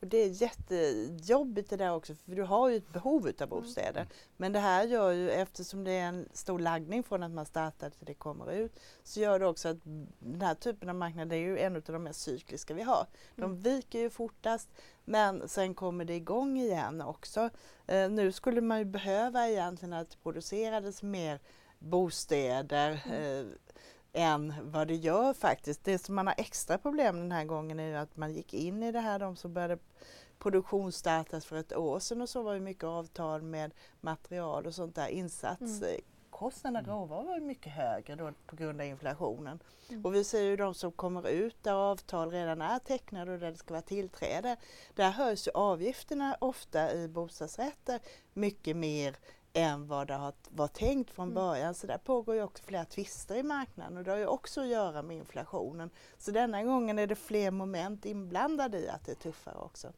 [0.00, 3.60] Och det är jättejobbigt det där också för du har ju ett behov utav mm.
[3.60, 4.00] bostäder.
[4.00, 4.12] Mm.
[4.36, 7.90] Men det här gör ju, eftersom det är en stor laggning från att man startar
[7.90, 9.78] till det kommer ut, så gör det också att
[10.18, 13.06] den här typen av marknad är ju en av de mest cykliska vi har.
[13.36, 13.62] De mm.
[13.62, 14.68] viker ju fortast
[15.04, 17.50] men sen kommer det igång igen också.
[17.86, 21.40] Eh, nu skulle man ju behöva egentligen att det producerades mer
[21.78, 23.00] bostäder.
[23.06, 23.22] Mm.
[23.22, 23.46] Eh,
[24.12, 25.84] än vad det gör faktiskt.
[25.84, 28.92] Det som man har extra problem den här gången är att man gick in i
[28.92, 29.78] det här, de som började
[30.38, 34.94] produktionsstartas för ett år sedan och så var det mycket avtal med material och sånt
[34.94, 35.08] där.
[35.08, 36.90] Insatskostnaderna, mm.
[36.90, 39.62] råvaror var mycket högre då på grund av inflationen.
[39.88, 40.04] Mm.
[40.04, 43.50] Och vi ser ju de som kommer ut där avtal redan är tecknade och där
[43.50, 44.56] det ska vara tillträde.
[44.94, 48.00] Där höjs ju avgifterna ofta i bostadsrätter
[48.32, 49.16] mycket mer
[49.52, 51.34] än vad det har, var tänkt från mm.
[51.34, 51.74] början.
[51.74, 54.66] Så där pågår ju också flera tvister i marknaden och det har ju också att
[54.66, 55.90] göra med inflationen.
[56.18, 59.92] Så denna gången är det fler moment inblandade i att det är tuffare också.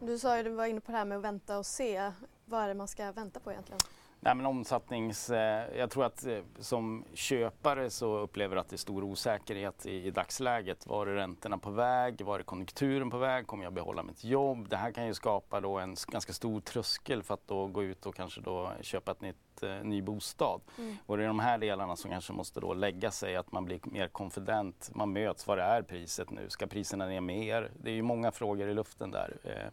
[0.00, 2.12] Du sa ju, du var inne på det här med att vänta och se.
[2.44, 3.80] Vad är det man ska vänta på egentligen?
[4.22, 8.78] Nej, men omsättnings, eh, jag tror att eh, som köpare så upplever att det är
[8.78, 10.86] stor osäkerhet i, i dagsläget.
[10.86, 12.22] Var är räntorna på väg?
[12.24, 13.46] Var är konjunkturen på väg?
[13.46, 14.68] Kommer jag behålla mitt jobb?
[14.68, 18.06] Det här kan ju skapa då en ganska stor tröskel för att då gå ut
[18.06, 20.60] och kanske då köpa ett nytt, eh, ny bostad.
[20.78, 20.96] Mm.
[21.06, 23.80] Och det är de här delarna som kanske måste då lägga sig, att man blir
[23.82, 24.90] mer konfident.
[24.94, 26.48] Man möts, vad är priset nu?
[26.48, 27.70] Ska priserna ner mer?
[27.82, 29.36] Det är ju många frågor i luften där.
[29.44, 29.70] Eh,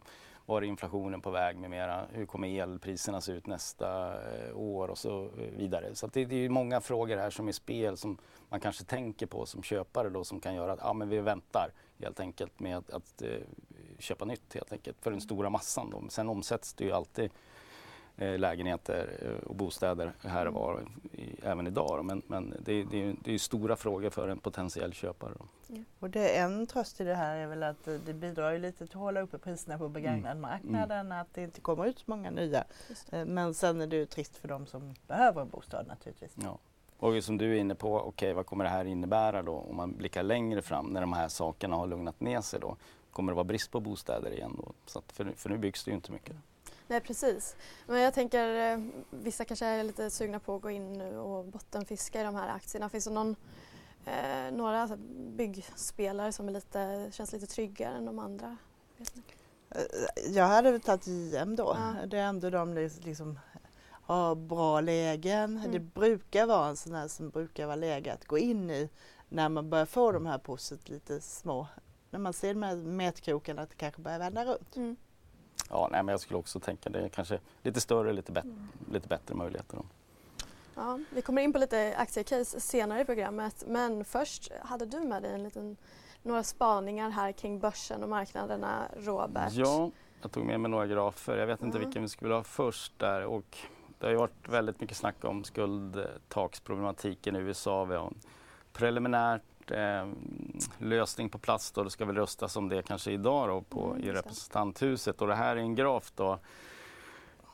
[0.48, 2.06] var är inflationen på väg med mera?
[2.12, 5.94] Hur kommer elpriserna se ut nästa eh, år och så eh, vidare.
[5.94, 9.46] Så det, det, är många frågor här som är spel som man kanske tänker på
[9.46, 12.90] som köpare då som kan göra att ja, men vi väntar helt enkelt med att,
[12.90, 13.28] att eh,
[13.98, 15.90] köpa nytt helt enkelt för den stora massan.
[15.90, 16.02] Då.
[16.08, 17.30] Sen omsätts det ju alltid
[18.18, 20.84] lägenheter eh, och bostäder här och var,
[21.42, 22.04] även idag.
[22.04, 25.32] Men, men det, det, det är stora frågor för en potentiell köpare.
[25.66, 25.76] Ja.
[25.98, 28.78] Och det är en tröst i det här är väl att det bidrar ju lite
[28.78, 31.20] till att hålla uppe priserna på begagnadmarknaden, mm.
[31.20, 32.64] att det inte kommer ut så många nya.
[33.12, 36.36] Eh, men sen är det ju trist för de som behöver en bostad naturligtvis.
[36.42, 36.58] Ja.
[36.98, 39.76] Och som du är inne på, okej okay, vad kommer det här innebära då om
[39.76, 42.76] man blickar längre fram när de här sakerna har lugnat ner sig då?
[43.10, 44.72] Kommer det vara brist på bostäder igen då?
[44.86, 46.36] Så för, för nu byggs det ju inte mycket.
[46.88, 47.56] Nej precis.
[47.86, 52.20] Men jag tänker vissa kanske är lite sugna på att gå in nu och bottenfiska
[52.20, 52.88] i de här aktierna.
[52.88, 53.36] Finns det någon
[54.04, 54.88] eh, några
[55.36, 58.56] byggspelare som är lite, känns lite tryggare än de andra?
[59.70, 59.82] Eh,
[60.28, 61.76] jag hade väl tagit JM då.
[61.78, 62.06] Ja.
[62.06, 62.74] Det är ändå de
[63.04, 63.38] liksom
[64.08, 65.56] har bra lägen.
[65.58, 65.72] Mm.
[65.72, 68.90] Det brukar vara en sån här som brukar vara läge att gå in i
[69.28, 71.66] när man börjar få de här poset lite små.
[72.10, 74.76] När man ser de här metkrokarna att det kanske börjar vända runt.
[74.76, 74.96] Mm.
[75.68, 78.68] Ja, nej, men jag skulle också tänka det är kanske lite större, lite, bet mm.
[78.92, 79.76] lite bättre möjligheter.
[79.76, 79.84] Då.
[80.74, 85.22] Ja, vi kommer in på lite aktiecase senare i programmet men först hade du med
[85.22, 85.76] dig en liten,
[86.22, 89.52] några spaningar här kring börsen och marknaderna, Robert.
[89.52, 89.90] Ja,
[90.22, 91.36] jag tog med mig några grafer.
[91.36, 91.88] Jag vet inte mm.
[91.88, 93.24] vilken vi skulle ha först där.
[93.24, 93.58] Och
[93.98, 97.84] det har ju varit väldigt mycket snack om skuldtaksproblematiken i USA.
[97.84, 98.20] Vi har en
[99.70, 100.06] eh,
[100.78, 101.72] lösning på plats.
[101.72, 101.84] Då.
[101.84, 105.20] Det ska väl röstas om det kanske idag då på, mm, i representanthuset.
[105.20, 106.38] Och det här är en graf då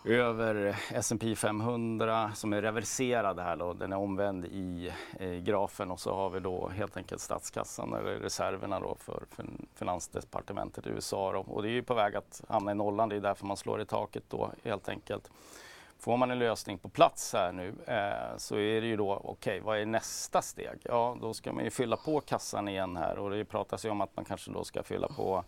[0.05, 3.73] över S&P 500 som är reverserad här då.
[3.73, 8.15] Den är omvänd i eh, grafen och så har vi då helt enkelt statskassan eller
[8.15, 11.39] reserverna då för, för finansdepartementet i USA då.
[11.39, 13.09] Och det är ju på väg att hamna i nollan.
[13.09, 15.31] Det är därför man slår i taket då helt enkelt.
[16.05, 19.31] Får man en lösning på plats här nu eh, så är det ju då, okej,
[19.31, 20.79] okay, vad är nästa steg?
[20.83, 24.01] Ja, då ska man ju fylla på kassan igen här och det pratas ju om
[24.01, 25.45] att man kanske då ska fylla på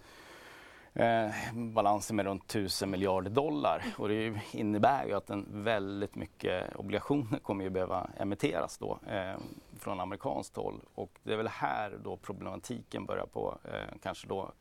[0.94, 3.84] eh, balansen med runt 1000 miljarder dollar.
[3.98, 9.36] Och det innebär ju att en väldigt mycket obligationer kommer ju behöva emitteras då eh,
[9.78, 10.80] från amerikanskt håll.
[10.94, 14.52] Och det är väl här då problematiken börjar på eh, kanske då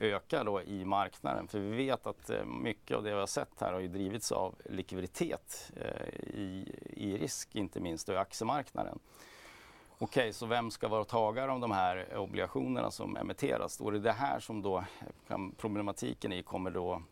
[0.00, 1.48] öka då i marknaden.
[1.48, 4.32] För vi vet att eh, mycket av det vi har sett här har ju drivits
[4.32, 8.98] av likviditet eh, i, i risk, inte minst i aktiemarknaden.
[9.98, 13.80] Okej, okay, så vem ska vara tagare av de här obligationerna som emitteras?
[13.80, 14.84] Och det är det här som då
[15.28, 17.02] kan, problematiken i kommer då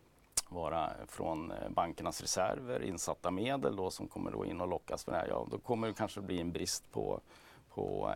[0.49, 5.13] vara från eh, bankernas reserver, insatta medel då som kommer då in och lockas för
[5.13, 5.29] det här.
[5.29, 7.21] Ja, då kommer det kanske bli en brist på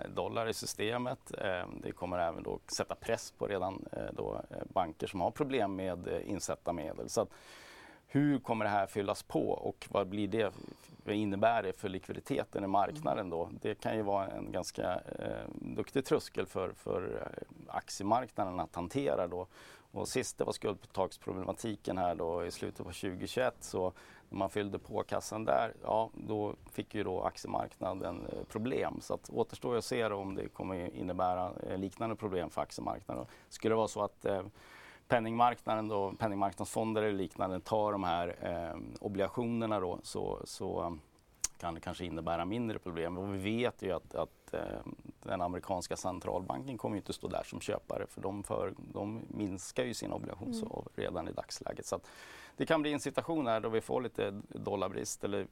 [0.09, 1.33] dollar i systemet.
[1.39, 5.31] Ehm, det kommer även då sätta press på redan eh, då eh, banker som har
[5.31, 7.09] problem med eh, insatta medel.
[7.09, 7.29] Så att,
[8.07, 10.53] hur kommer det här fyllas på och vad blir det
[11.05, 13.51] vad innebär det för likviditeten i marknaden då?
[13.61, 17.29] Det kan ju vara en ganska eh, duktig tröskel för, för
[17.69, 19.47] aktiemarknaden att hantera då.
[19.93, 23.93] Och sist det var skuldtaksproblematiken här då i slutet på 2021 så
[24.31, 28.99] när man fyllde på kassan där, ja då fick ju då aktiemarknaden eh, problem.
[29.01, 33.27] Så att återstår att se om det kommer innebära eh, liknande problem för aktiemarknaden.
[33.49, 34.43] Skulle det vara så att eh,
[35.09, 40.93] penningmarknaden då, penningmarknadsfonder eller liknande tar de här eh, obligationerna då så, så eh,
[41.59, 43.19] kan det kanske innebära mindre problem.
[43.19, 44.61] Och vi vet ju att, att eh,
[45.31, 49.95] den amerikanska centralbanken kommer inte stå där som köpare för de, för, de minskar ju
[49.95, 51.07] sin obligationsinnehav mm.
[51.07, 51.87] redan i dagsläget.
[51.87, 52.01] Så
[52.57, 55.47] det kan bli en situation här då vi får lite dollarbrist eller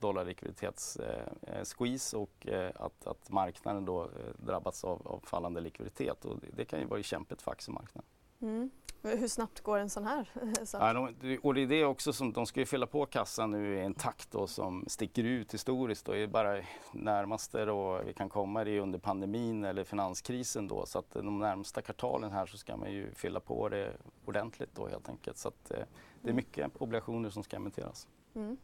[0.00, 6.24] dollarlikviditetssqueeze eh, och eh, att, att marknaden då eh, drabbats av, av fallande likviditet.
[6.24, 8.09] Och det, det kan ju vara kämpigt för aktiemarknaden.
[8.42, 8.70] Mm.
[9.02, 10.30] Hur snabbt går en sån här
[10.64, 10.82] sak?
[10.82, 13.76] Ja, de, och det är det också som de ska ju fylla på kassan nu
[13.76, 16.06] i en takt då, som sticker ut historiskt.
[16.06, 16.12] Då.
[16.12, 20.86] Det är bara närmaste då vi kan komma det är under pandemin eller finanskrisen då.
[20.86, 23.92] Så att de närmsta kvartalen här så ska man ju fylla på det
[24.24, 25.38] ordentligt då helt enkelt.
[25.38, 25.84] Så att, eh,
[26.22, 28.08] det är mycket obligationer som ska emitteras.
[28.34, 28.56] Mm.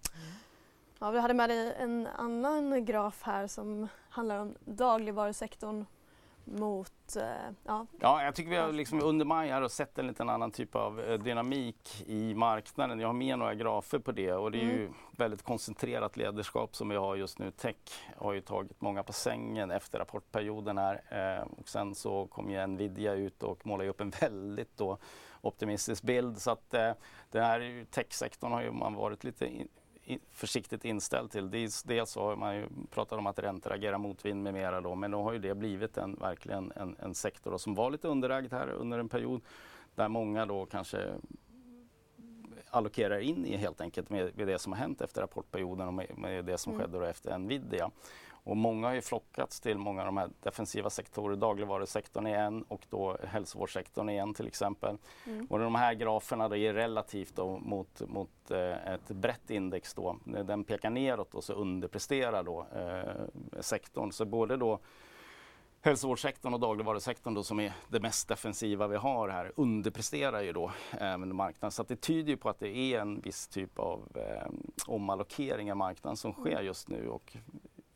[0.98, 5.84] Ja, vi hade med dig en annan graf här som handlar om dagligvarusektorn
[6.44, 6.92] mot...
[7.16, 7.86] Eh, ja.
[8.00, 11.00] ja, jag tycker vi har liksom under maj här sett en liten annan typ av
[11.00, 13.00] eh, dynamik i marknaden.
[13.00, 14.76] Jag har med några grafer på det och det är mm.
[14.76, 17.50] ju väldigt koncentrerat ledarskap som vi har just nu.
[17.50, 17.76] Tech
[18.16, 22.66] har ju tagit många på sängen efter rapportperioden här eh, och sen så kom ju
[22.66, 24.98] Nvidia ut och målade upp en väldigt då
[25.40, 26.70] optimistisk bild så att
[27.30, 29.50] den här techsektorn har ju man varit lite
[30.30, 31.50] försiktigt inställd till.
[31.50, 34.94] Dels, dels så har man ju pratat om att räntor agerar motvind med mera då,
[34.94, 38.08] men då har ju det blivit en, verkligen en, en sektor då, som var lite
[38.08, 39.40] underägd här under en period
[39.94, 41.12] där många då kanske
[42.70, 46.18] allokerar in i helt enkelt med, med det som har hänt efter rapportperioden och med,
[46.18, 46.82] med det som mm.
[46.82, 47.90] skedde då efter Nvidia.
[48.46, 51.36] Och många har ju flockats till många av de här defensiva sektorerna.
[51.36, 54.98] Dagligvarusektorn är en och då hälsovårdssektorn är en till exempel.
[55.26, 55.46] Mm.
[55.46, 59.94] Och de här graferna då är relativt då mot, mot eh, ett brett index.
[59.94, 60.16] Då.
[60.24, 64.12] Den pekar neråt och så underpresterar då eh, sektorn.
[64.12, 64.78] Så både då
[65.80, 70.72] hälsovårdssektorn och dagligvarusektorn då, som är det mest defensiva vi har här underpresterar ju då
[70.90, 71.70] även marknaden.
[71.70, 74.50] Så det tyder ju på att det är en viss typ av eh,
[74.86, 77.08] omallokering av marknaden som sker just nu.
[77.08, 77.36] Och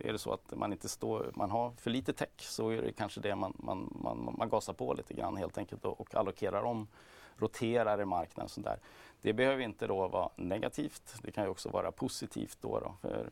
[0.04, 2.92] är det så att man inte står, man har för lite tech så är det
[2.92, 6.62] kanske det man, man, man, man gasar på lite grann helt enkelt och, och allokerar
[6.62, 6.88] om,
[7.36, 8.48] roterar i marknaden.
[8.48, 8.78] Sånt där.
[9.22, 12.80] Det behöver inte då vara negativt, det kan ju också vara positivt då.
[12.80, 13.30] då för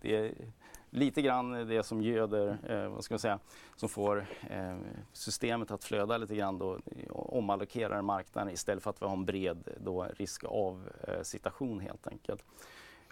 [0.00, 0.34] det,
[0.90, 3.38] lite grann det som göder, eh, vad ska man säga,
[3.76, 4.76] som får eh,
[5.12, 6.78] systemet att flöda lite grann då,
[7.10, 12.06] omallokerar marknaden istället för att vi har en bred då, risk av eh, situation helt
[12.06, 12.44] enkelt.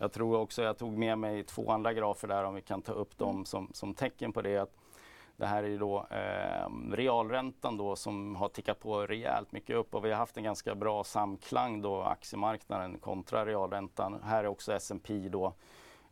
[0.03, 2.93] Jag tror också, jag tog med mig två andra grafer där om vi kan ta
[2.93, 4.59] upp dem som, som tecken på det.
[4.59, 4.75] Att
[5.37, 10.05] det här är då eh, realräntan då som har tickat på rejält mycket upp och
[10.05, 14.21] vi har haft en ganska bra samklang då aktiemarknaden kontra realräntan.
[14.25, 15.53] Här är också S&P då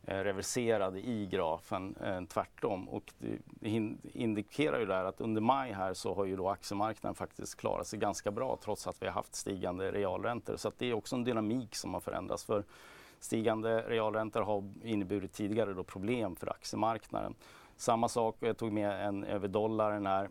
[0.05, 3.69] eh, reverserad i grafen eh, tvärtom och det, det
[4.13, 7.99] indikerar ju där att under maj här så har ju då aktiemarknaden faktiskt klarat sig
[7.99, 10.55] ganska bra trots att vi har haft stigande realräntor.
[10.55, 12.45] Så det är också en dynamik som har förändrats.
[12.45, 12.63] För
[13.19, 17.35] Stigande realräntor har inneburit tidigare då problem för aktiemarknaden.
[17.77, 20.29] Samma sak, jag tog med en över dollarn här.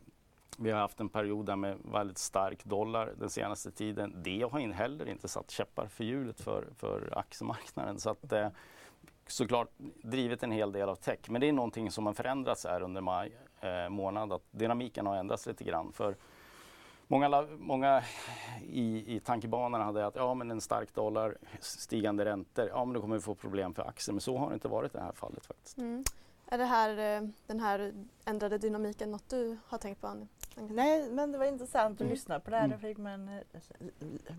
[0.58, 4.14] Vi har haft en period där med väldigt stark dollar den senaste tiden.
[4.16, 7.98] Det har in heller inte satt käppar för hjulet för, för aktiemarknaden.
[7.98, 8.48] Så att, eh,
[9.26, 9.68] såklart
[10.02, 11.18] drivit en hel del av tech.
[11.28, 14.32] Men det är någonting som har förändrats här under maj eh, månad.
[14.32, 15.92] Att dynamiken har ändrats lite grann.
[15.92, 16.16] För
[17.10, 18.02] Många, många
[18.62, 23.00] i, i tankebanorna hade att ja, men en stark dollar, stigande räntor, ja men då
[23.00, 24.12] kommer vi få problem för aktier.
[24.12, 25.78] Men så har det inte varit i det här fallet faktiskt.
[25.78, 26.04] Mm.
[26.50, 27.92] Är det här, eh, den här
[28.24, 30.28] ändrade dynamiken något du har tänkt på Annie?
[30.70, 32.10] Nej, men det var intressant att mm.
[32.10, 32.78] lyssna på det här.
[32.84, 33.02] Mm.
[33.02, 33.42] Man, eh,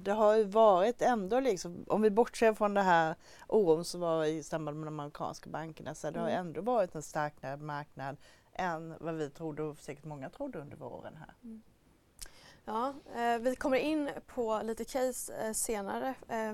[0.01, 3.15] det har ju varit ändå liksom, om vi bortser från det här
[3.47, 6.47] oron som var i samband med de amerikanska bankerna, så det har mm.
[6.47, 8.17] ändå varit en starkare marknad
[8.53, 11.33] än vad vi trodde och säkert många trodde under våren här.
[11.43, 11.61] Mm.
[12.69, 16.15] Ja, eh, vi kommer in på lite case eh, senare.
[16.27, 16.53] Eh,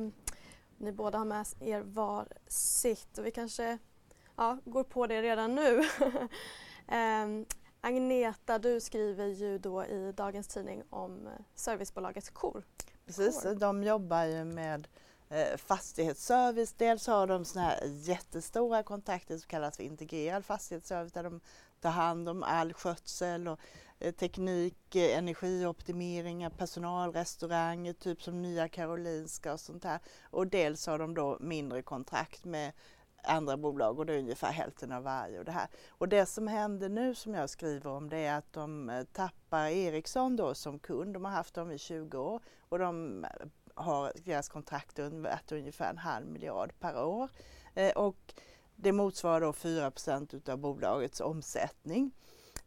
[0.77, 3.77] ni båda har med er var sitt och vi kanske
[4.35, 5.79] ja, går på det redan nu.
[6.87, 7.27] eh,
[7.81, 12.63] Agneta, du skriver ju då i dagens tidning om servicebolaget KOR.
[13.05, 13.55] Precis, Kor.
[13.55, 14.87] de jobbar ju med
[15.29, 16.73] eh, fastighetsservice.
[16.73, 21.41] Dels har de såna här jättestora kontrakter som kallas för integrerad fastighetsservice där de
[21.81, 28.41] tar hand om all skötsel och Eh, Eh, teknik, eh, energioptimeringar, eh, personalrestauranger, typ som
[28.41, 29.99] Nya Karolinska och sånt här.
[30.23, 32.71] Och dels har de då mindre kontrakt med
[33.23, 35.39] andra bolag och det är ungefär hälften av varje.
[35.39, 35.67] Och det, här.
[35.89, 40.35] och det som händer nu som jag skriver om det är att de tappar Ericsson
[40.35, 41.13] då som kund.
[41.13, 43.25] De har haft dem i 20 år och de
[43.75, 47.29] har deras kontrakt värt ungefär en halv miljard per år.
[47.95, 48.33] och
[48.75, 49.91] det motsvarar då 4
[50.53, 52.11] av bolagets omsättning.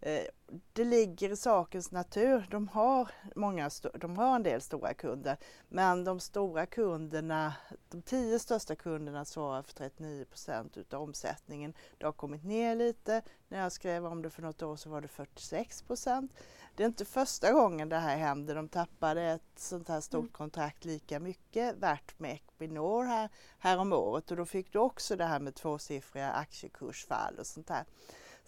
[0.00, 0.24] Eh,
[0.72, 2.46] det ligger i sakens natur.
[2.50, 5.36] De har, många, de har en del stora kunder
[5.68, 7.54] men de stora kunderna,
[7.88, 11.74] de tio största kunderna svarar för 39 procent utav omsättningen.
[11.98, 13.22] Det har kommit ner lite.
[13.48, 16.32] När jag skrev om det för något år så var det 46 procent.
[16.76, 18.54] Det är inte första gången det här händer.
[18.54, 20.32] De tappade ett sånt här stort mm.
[20.32, 25.16] kontrakt lika mycket värt med Equinor här, här om året och då fick du också
[25.16, 27.84] det här med tvåsiffriga aktiekursfall och sånt där.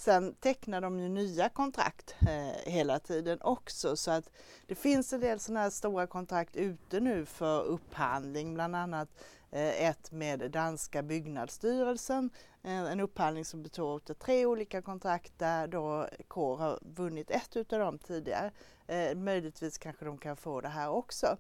[0.01, 4.31] Sen tecknar de ju nya kontrakt eh, hela tiden också så att
[4.67, 9.09] det finns en del sådana här stora kontrakt ute nu för upphandling, bland annat
[9.51, 12.31] eh, ett med danska byggnadsstyrelsen.
[12.63, 17.57] Eh, en upphandling som består av tre olika kontrakt där då KOR har vunnit ett
[17.57, 18.51] utav dem tidigare.
[18.87, 21.37] Eh, möjligtvis kanske de kan få det här också.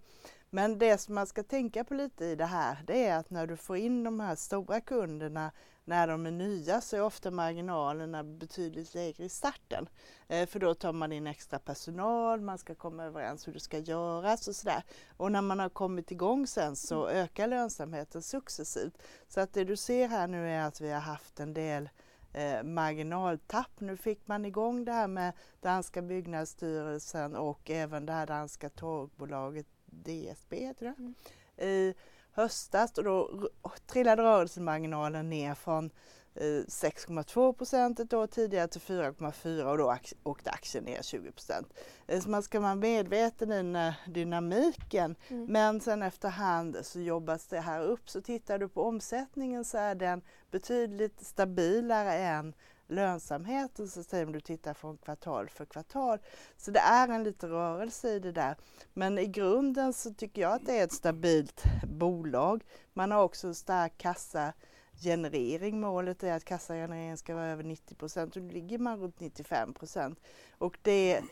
[0.50, 3.46] Men det som man ska tänka på lite i det här det är att när
[3.46, 5.52] du får in de här stora kunderna
[5.90, 9.88] när de är nya så är ofta marginalerna betydligt lägre i starten.
[10.28, 13.78] Eh, för då tar man in extra personal, man ska komma överens hur det ska
[13.78, 14.82] göras och sådär.
[15.16, 17.24] Och när man har kommit igång sen så mm.
[17.24, 19.02] ökar lönsamheten successivt.
[19.28, 21.88] Så att det du ser här nu är att vi har haft en del
[22.32, 23.80] eh, marginaltapp.
[23.80, 29.66] Nu fick man igång det här med danska byggnadsstyrelsen och även det här danska torgbolaget
[29.86, 30.94] DSB heter det.
[30.98, 31.14] Mm.
[31.56, 31.94] I
[32.40, 33.48] höstas och då
[33.86, 35.90] trillade rörelsemarginalen ner från
[36.34, 41.72] 6,2 eh, procent ett år tidigare till 4,4 och då åkte aktien ner 20 procent.
[42.06, 45.16] Eh, så man ska vara medveten i dynamiken.
[45.28, 45.46] Mm.
[45.52, 48.10] Men sen efterhand så jobbas det här upp.
[48.10, 52.54] Så tittar du på omsättningen så är den betydligt stabilare än
[52.90, 56.18] lönsamheten så säger om du tittar från kvartal för kvartal.
[56.56, 58.56] Så det är en liten rörelse i det där.
[58.92, 62.64] Men i grunden så tycker jag att det är ett stabilt bolag.
[62.92, 65.80] Man har också en stark kassagenerering.
[65.80, 69.74] Målet är att kassagenereringen ska vara över 90 procent och nu ligger man runt 95
[69.74, 70.20] procent.
[70.58, 71.22] Och det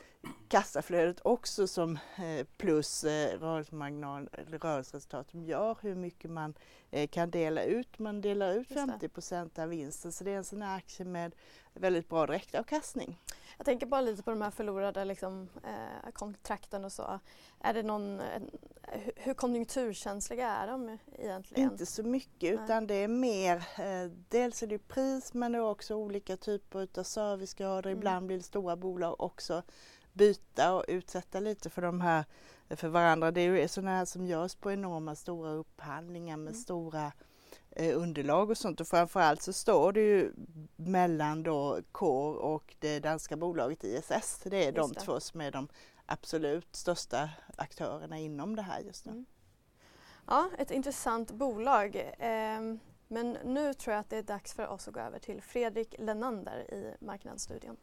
[0.49, 6.55] kassaflödet också som eh, plus eh, rörelsemarginal, rörelseresultat som gör hur mycket man
[6.91, 7.99] eh, kan dela ut.
[7.99, 11.35] Man delar ut 50 procent av vinsten så det är en sån här aktie med
[11.75, 13.19] väldigt bra direktavkastning.
[13.57, 17.21] Jag tänker bara lite på de här förlorade liksom, eh, kontrakten och så.
[17.61, 18.21] Är det någon,
[19.17, 21.71] hur konjunkturkänsliga är de egentligen?
[21.71, 25.63] Inte så mycket utan det är mer, eh, dels är det pris men det är
[25.63, 27.91] också olika typer av servicegrader.
[27.91, 27.99] Mm.
[27.99, 29.63] Ibland vill stora bolag också
[30.19, 32.25] byta och utsätta lite för de här
[32.77, 33.31] för varandra.
[33.31, 36.61] Det är ju sådana här som görs på enorma stora upphandlingar med mm.
[36.61, 37.13] stora
[37.71, 40.33] eh, underlag och sånt och framförallt så står det ju
[40.77, 44.41] mellan då KOR och det danska bolaget ISS.
[44.45, 45.01] Det är just de det.
[45.01, 45.69] två som är de
[46.07, 49.13] absolut största aktörerna inom det här just nu.
[49.13, 49.27] Mm.
[50.27, 51.97] Ja, ett intressant bolag.
[52.19, 52.61] Eh,
[53.09, 55.95] men nu tror jag att det är dags för oss att gå över till Fredrik
[55.99, 57.77] Lenander i Marknadsstudion.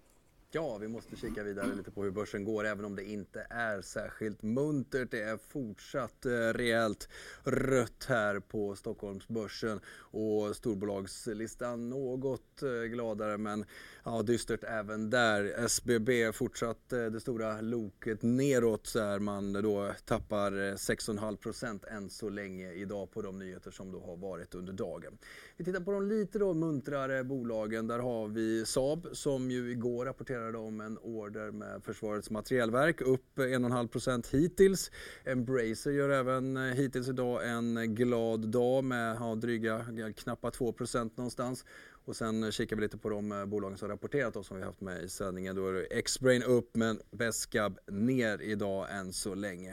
[0.56, 3.82] Ja, vi måste kika vidare lite på hur börsen går även om det inte är
[3.82, 5.12] särskilt muntert.
[5.12, 7.10] Det är fortsatt eh, rejält
[7.44, 13.66] rött här på Stockholmsbörsen och storbolagslistan något eh, gladare men
[14.06, 15.66] ja, dystert även där.
[15.66, 22.10] SBB fortsatt eh, det stora loket neråt där man då tappar eh, 6,5 procent än
[22.10, 25.18] så länge idag på de nyheter som då har varit under dagen.
[25.58, 27.88] Vi tittar på de lite då muntrare bolagen.
[27.88, 33.38] Där har vi Saab som ju igår rapporterade om en order med Försvarets materielverk upp
[33.38, 34.92] 1,5 procent hittills.
[35.24, 39.86] Embracer gör även eh, hittills idag en glad dag med ja, dryga
[40.16, 41.66] knappa 2 procent någonstans.
[42.06, 44.82] Och sen kikar vi lite på de eh, bolagen som rapporterat då, som vi haft
[44.82, 45.56] med i sändningen.
[45.56, 49.72] Då är det Xbrain upp men Vescab ner idag än så länge.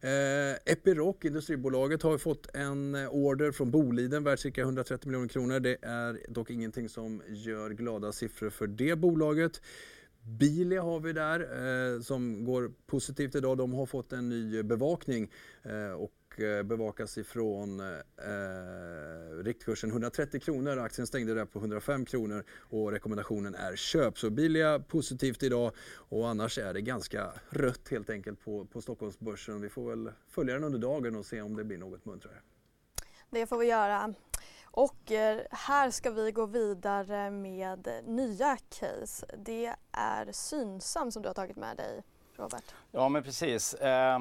[0.00, 5.60] Eh, Epiroc, industribolaget, har fått en eh, order från Boliden värd cirka 130 miljoner kronor.
[5.60, 9.60] Det är dock ingenting som gör glada siffror för det bolaget.
[10.26, 13.58] Bilia har vi där eh, som går positivt idag.
[13.58, 15.30] De har fått en ny bevakning
[15.62, 16.12] eh, och
[16.64, 17.96] bevakas ifrån eh,
[19.44, 20.78] riktkursen 130 kronor.
[20.78, 24.18] Aktien stängde där på 105 kronor och rekommendationen är köp.
[24.18, 25.72] Så Bilia positivt idag
[26.08, 29.60] och annars är det ganska rött helt enkelt på, på Stockholmsbörsen.
[29.60, 32.36] Vi får väl följa den under dagen och se om det blir något muntrare.
[33.30, 34.14] Det får vi göra.
[34.64, 39.26] Och eh, här ska vi gå vidare med nya case.
[39.38, 42.02] Det är Synsam som du har tagit med dig,
[42.36, 42.64] Robert.
[42.92, 43.74] Ja, men precis.
[43.74, 44.18] Eh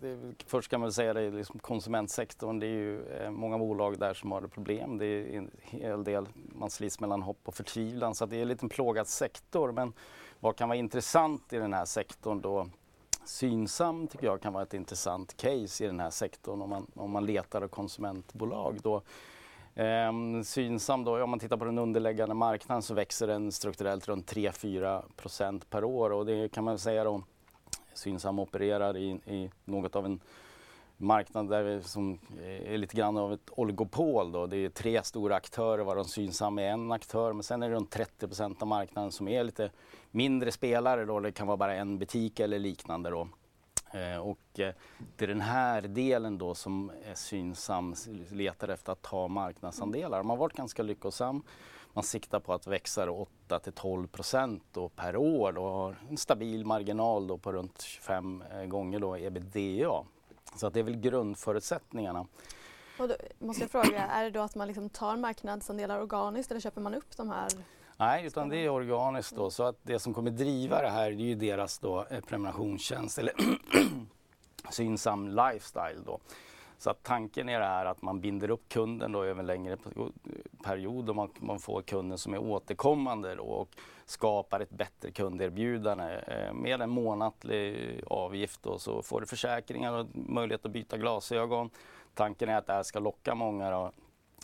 [0.00, 4.14] det, först kan man säga det, liksom konsumentsektorn, det är ju eh, många bolag där
[4.14, 4.98] som har problem.
[4.98, 8.48] Det är en hel del, man slits mellan hopp och förtvivlan så det är en
[8.48, 9.72] liten plågad sektor.
[9.72, 9.92] Men
[10.40, 12.68] vad kan vara intressant i den här sektorn då?
[13.24, 17.10] Synsam tycker jag kan vara ett intressant case i den här sektorn om man, om
[17.10, 18.78] man letar konsumentbolag.
[18.82, 19.02] Då.
[19.74, 24.32] Ehm, synsam då, om man tittar på den underliggande marknaden så växer den strukturellt runt
[24.32, 27.22] 3-4% per år och det kan man säga då
[27.94, 30.20] Synsam opererar i, i något av en
[30.96, 34.32] marknad där vi, som eh, är lite grann av ett oligopol.
[34.32, 34.46] Då.
[34.46, 37.96] Det är tre stora aktörer varav Synsam är en aktör men sen är det runt
[37.96, 39.70] 30% av marknaden som är lite
[40.10, 41.04] mindre spelare.
[41.04, 41.20] Då.
[41.20, 43.10] Det kan vara bara en butik eller liknande.
[43.10, 43.28] Då.
[43.92, 44.74] Eh, och eh,
[45.16, 47.94] det är den här delen då som Synsam
[48.30, 50.18] letar efter att ta marknadsandelar.
[50.18, 51.42] De har varit ganska lyckosam
[51.92, 54.62] man siktar på att växa 8 till 12 procent
[54.96, 60.04] per år och har en stabil marginal då på runt 25 eh, gånger då ebitda.
[60.56, 62.26] Så att det är väl grundförutsättningarna.
[62.98, 66.60] Och då måste jag fråga, är det då att man liksom tar marknadsandelar organiskt eller
[66.60, 67.48] köper man upp de här?
[67.96, 69.50] Nej, utan det är organiskt då.
[69.50, 73.18] Så att det som kommer driva det här det är ju deras då eh, prenumerationstjänst
[73.18, 73.34] eller
[74.70, 76.20] Synsam Lifestyle då.
[76.82, 79.76] Så att tanken är det här att man binder upp kunden då över en längre
[80.64, 83.68] period och man, man får kunden som är återkommande då och
[84.04, 86.20] skapar ett bättre kunderbjudande.
[86.26, 90.96] Eh, med en månatlig eh, avgift då, så får du försäkringar och möjlighet att byta
[90.96, 91.70] glasögon.
[92.14, 93.92] Tanken är att det här ska locka många då,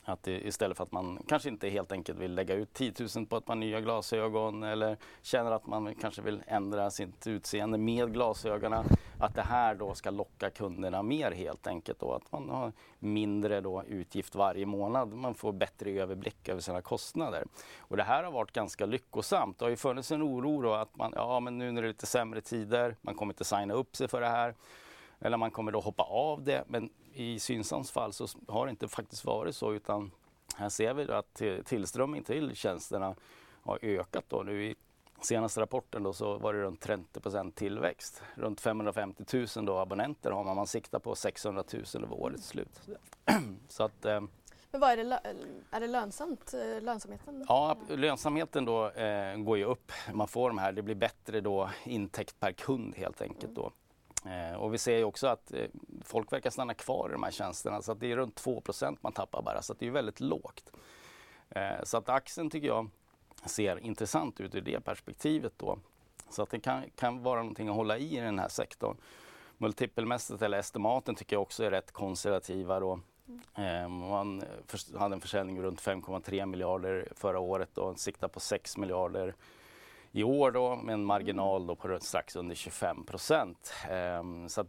[0.08, 3.26] att det, istället för att man kanske inte helt enkelt vill lägga ut 10 000
[3.26, 8.12] på ett par nya glasögon eller känner att man kanske vill ändra sitt utseende med
[8.12, 8.84] glasögonen.
[9.18, 12.00] Att det här då ska locka kunderna mer helt enkelt.
[12.00, 15.12] Då, att man har mindre då utgift varje månad.
[15.12, 17.44] Man får bättre överblick över sina kostnader.
[17.78, 19.58] Och det här har varit ganska lyckosamt.
[19.58, 21.92] Det har ju funnits en oro då att man, ja men nu när det är
[21.92, 24.54] lite sämre tider, man kommer inte signa upp sig för det här.
[25.20, 26.64] Eller man kommer då hoppa av det.
[26.66, 30.10] Men i Synsams fall så har det inte faktiskt varit så utan
[30.56, 33.14] här ser vi att tillströmning till tjänsterna
[33.62, 34.42] har ökat då.
[34.42, 34.74] Nu i
[35.20, 38.22] senaste rapporten då så var det runt 30 tillväxt.
[38.34, 39.24] Runt 550
[39.56, 40.56] 000 då abonnenter har man.
[40.56, 42.80] Man siktar på 600 000 över årets slut.
[43.68, 44.20] så att, eh,
[44.70, 45.20] men vad är det,
[45.70, 47.44] är det lönsamt, eh, lönsamheten?
[47.48, 49.92] Ja, lönsamheten då eh, går ju upp.
[50.12, 53.72] Man får de här, det blir bättre då intäkt per kund helt enkelt då.
[54.28, 55.66] Eh, och vi ser ju också att eh,
[56.04, 59.12] folk verkar stanna kvar i de här tjänsterna så att det är runt 2% man
[59.12, 60.72] tappar bara så att det är väldigt lågt.
[61.50, 62.90] Eh, så att aktien tycker jag
[63.44, 65.78] ser intressant ut ur det perspektivet då.
[66.30, 68.96] Så att det kan, kan vara någonting att hålla i i den här sektorn.
[69.58, 72.80] Multipelmässigt eller estimaten tycker jag också är rätt konservativa.
[72.80, 73.00] Då.
[73.54, 74.42] Eh, man
[74.98, 79.34] hade en försäljning runt 5,3 miljarder förra året och siktar på 6 miljarder
[80.12, 83.74] i år då med en marginal då på strax under 25 procent.
[83.90, 84.66] Ehm, så eh,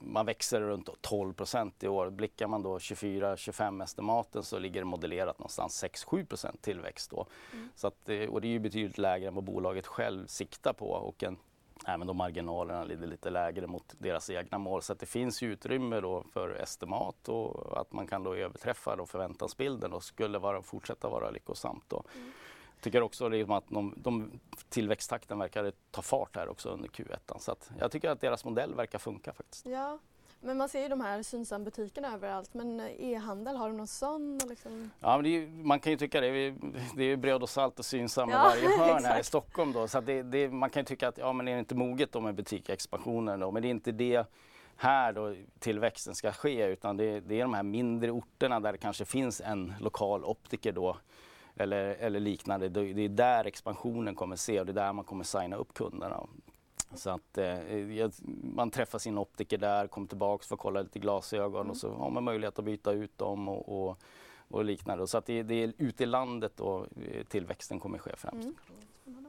[0.00, 2.10] man växer runt 12 procent i år.
[2.10, 7.26] Blickar man då 24-25 estimaten så ligger det modellerat någonstans 6-7 procent tillväxt då.
[7.52, 7.68] Mm.
[7.74, 10.90] Så att, eh, och det är ju betydligt lägre än vad bolaget själv siktar på
[10.90, 11.36] och en,
[11.86, 14.82] även då marginalerna ligger lite lägre mot deras egna mål.
[14.82, 19.06] Så att det finns utrymme då för estimat och att man kan då överträffa då
[19.06, 21.84] förväntansbilden och skulle vara, fortsätta vara lyckosamt.
[21.88, 22.04] Då.
[22.14, 22.32] Mm
[22.80, 27.38] tycker också liksom att de, de, tillväxttakten verkar ta fart här också under Q1.
[27.38, 29.66] Så jag tycker att deras modell verkar funka faktiskt.
[29.66, 29.98] Ja,
[30.40, 32.54] men man ser ju de här Synsam-butikerna överallt.
[32.54, 34.38] Men e-handel, har de någon sån?
[34.48, 34.90] Liksom?
[35.00, 36.54] Ja, är, man kan ju tycka det.
[36.96, 39.72] Det är bröd och salt och Synsam ja, i varje hörn här i Stockholm.
[39.72, 39.88] Då.
[39.88, 42.20] Så det, det, man kan ju tycka att ja, men är det inte moget då
[42.20, 43.50] med butikexpansionen då?
[43.50, 44.24] Men det är inte det
[44.76, 48.78] här då tillväxten ska ske utan det, det är de här mindre orterna där det
[48.78, 50.96] kanske finns en lokal optiker då
[51.56, 52.68] eller, eller liknande.
[52.68, 56.26] Det är där expansionen kommer se och det är där man kommer signa upp kunderna.
[56.94, 58.10] Så att eh,
[58.42, 61.70] man träffar sin optiker där, kommer tillbaks, får kolla lite glasögon mm.
[61.70, 63.98] och så har man möjlighet att byta ut dem och, och,
[64.48, 65.06] och liknande.
[65.06, 68.48] Så att det, det är ute i landet och eh, tillväxten kommer ske främst.
[69.06, 69.26] Mm.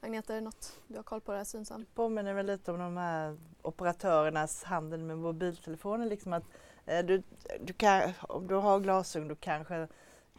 [0.00, 1.80] Agneta, är det något du har koll på det här Synsam?
[1.80, 6.06] Det påminner väl lite om de här operatörernas handel med mobiltelefoner.
[6.06, 6.44] Liksom att,
[6.86, 7.22] eh, du,
[7.60, 9.88] du kan, om du har glasögon du kanske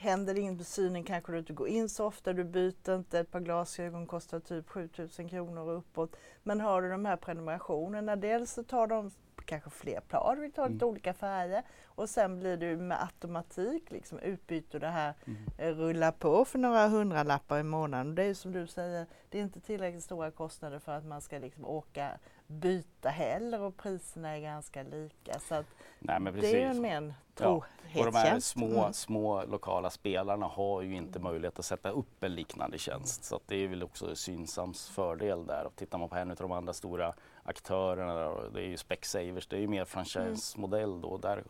[0.02, 3.20] Händer det inget med synen kanske du inte går in så ofta, du byter inte,
[3.20, 6.16] ett par glasögon kostar typ 7000 kronor och uppåt.
[6.44, 9.12] Men har du de här prenumerationerna, dels så tar de
[9.46, 10.90] kanske fler par, vi tar lite mm.
[10.90, 15.40] olika färger och sen blir du med automatik liksom utbyter det här, mm.
[15.58, 18.16] Eh, rulla på för några hundralappar i månaden.
[18.16, 21.40] Det är som du säger, det är inte tillräckligt stora kostnader för att man ska
[21.40, 22.12] liksom åka
[22.52, 25.40] byta heller och priserna är ganska lika.
[25.40, 25.66] Så att
[26.00, 26.20] Nej.
[26.34, 27.48] Det är en mer ja.
[27.96, 28.94] Och de här små, mm.
[28.94, 33.24] små lokala spelarna har ju inte möjlighet att sätta upp en liknande tjänst.
[33.24, 35.66] Så det är väl också Synsams fördel där.
[35.66, 39.56] Och tittar man på en av de andra stora aktörerna, det är ju Specsavers, det
[39.56, 41.18] är ju mer franchise-modell då.
[41.18, 41.44] Där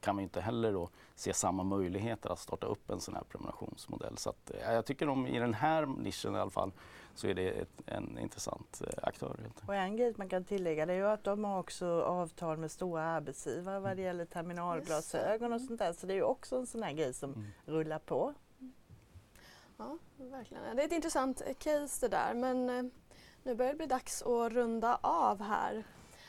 [0.00, 4.18] kan man inte heller då se samma möjligheter att starta upp en sån här prenumerationsmodell.
[4.18, 6.72] Så att, jag tycker de i den här nischen i alla fall
[7.18, 9.36] så är det ett, en intressant eh, aktör.
[9.66, 12.70] Och en grej man kan tillägga det är ju att de har också avtal med
[12.70, 15.92] stora arbetsgivare vad det gäller terminalglasögon och sånt där.
[15.92, 17.46] Så det är ju också en sån här grej som mm.
[17.64, 18.34] rullar på.
[19.76, 20.76] Ja, verkligen.
[20.76, 22.82] Det är ett intressant case det där men eh,
[23.42, 25.84] nu börjar det bli dags att runda av här.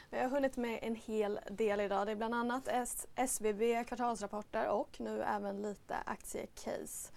[0.10, 2.08] Vi har hunnit med en hel del idag.
[2.08, 2.68] Det är bland annat
[3.16, 7.12] SBB kvartalsrapporter och nu även lite aktiecase.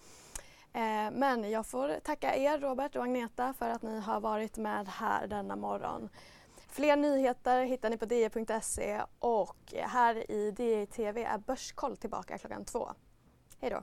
[0.72, 4.88] Eh, men jag får tacka er Robert och Agneta för att ni har varit med
[4.88, 6.08] här denna morgon.
[6.68, 11.96] Fler nyheter hittar ni på di.se e och här i DI e TV är Börskoll
[11.96, 12.88] tillbaka klockan två.
[13.60, 13.82] Hej då!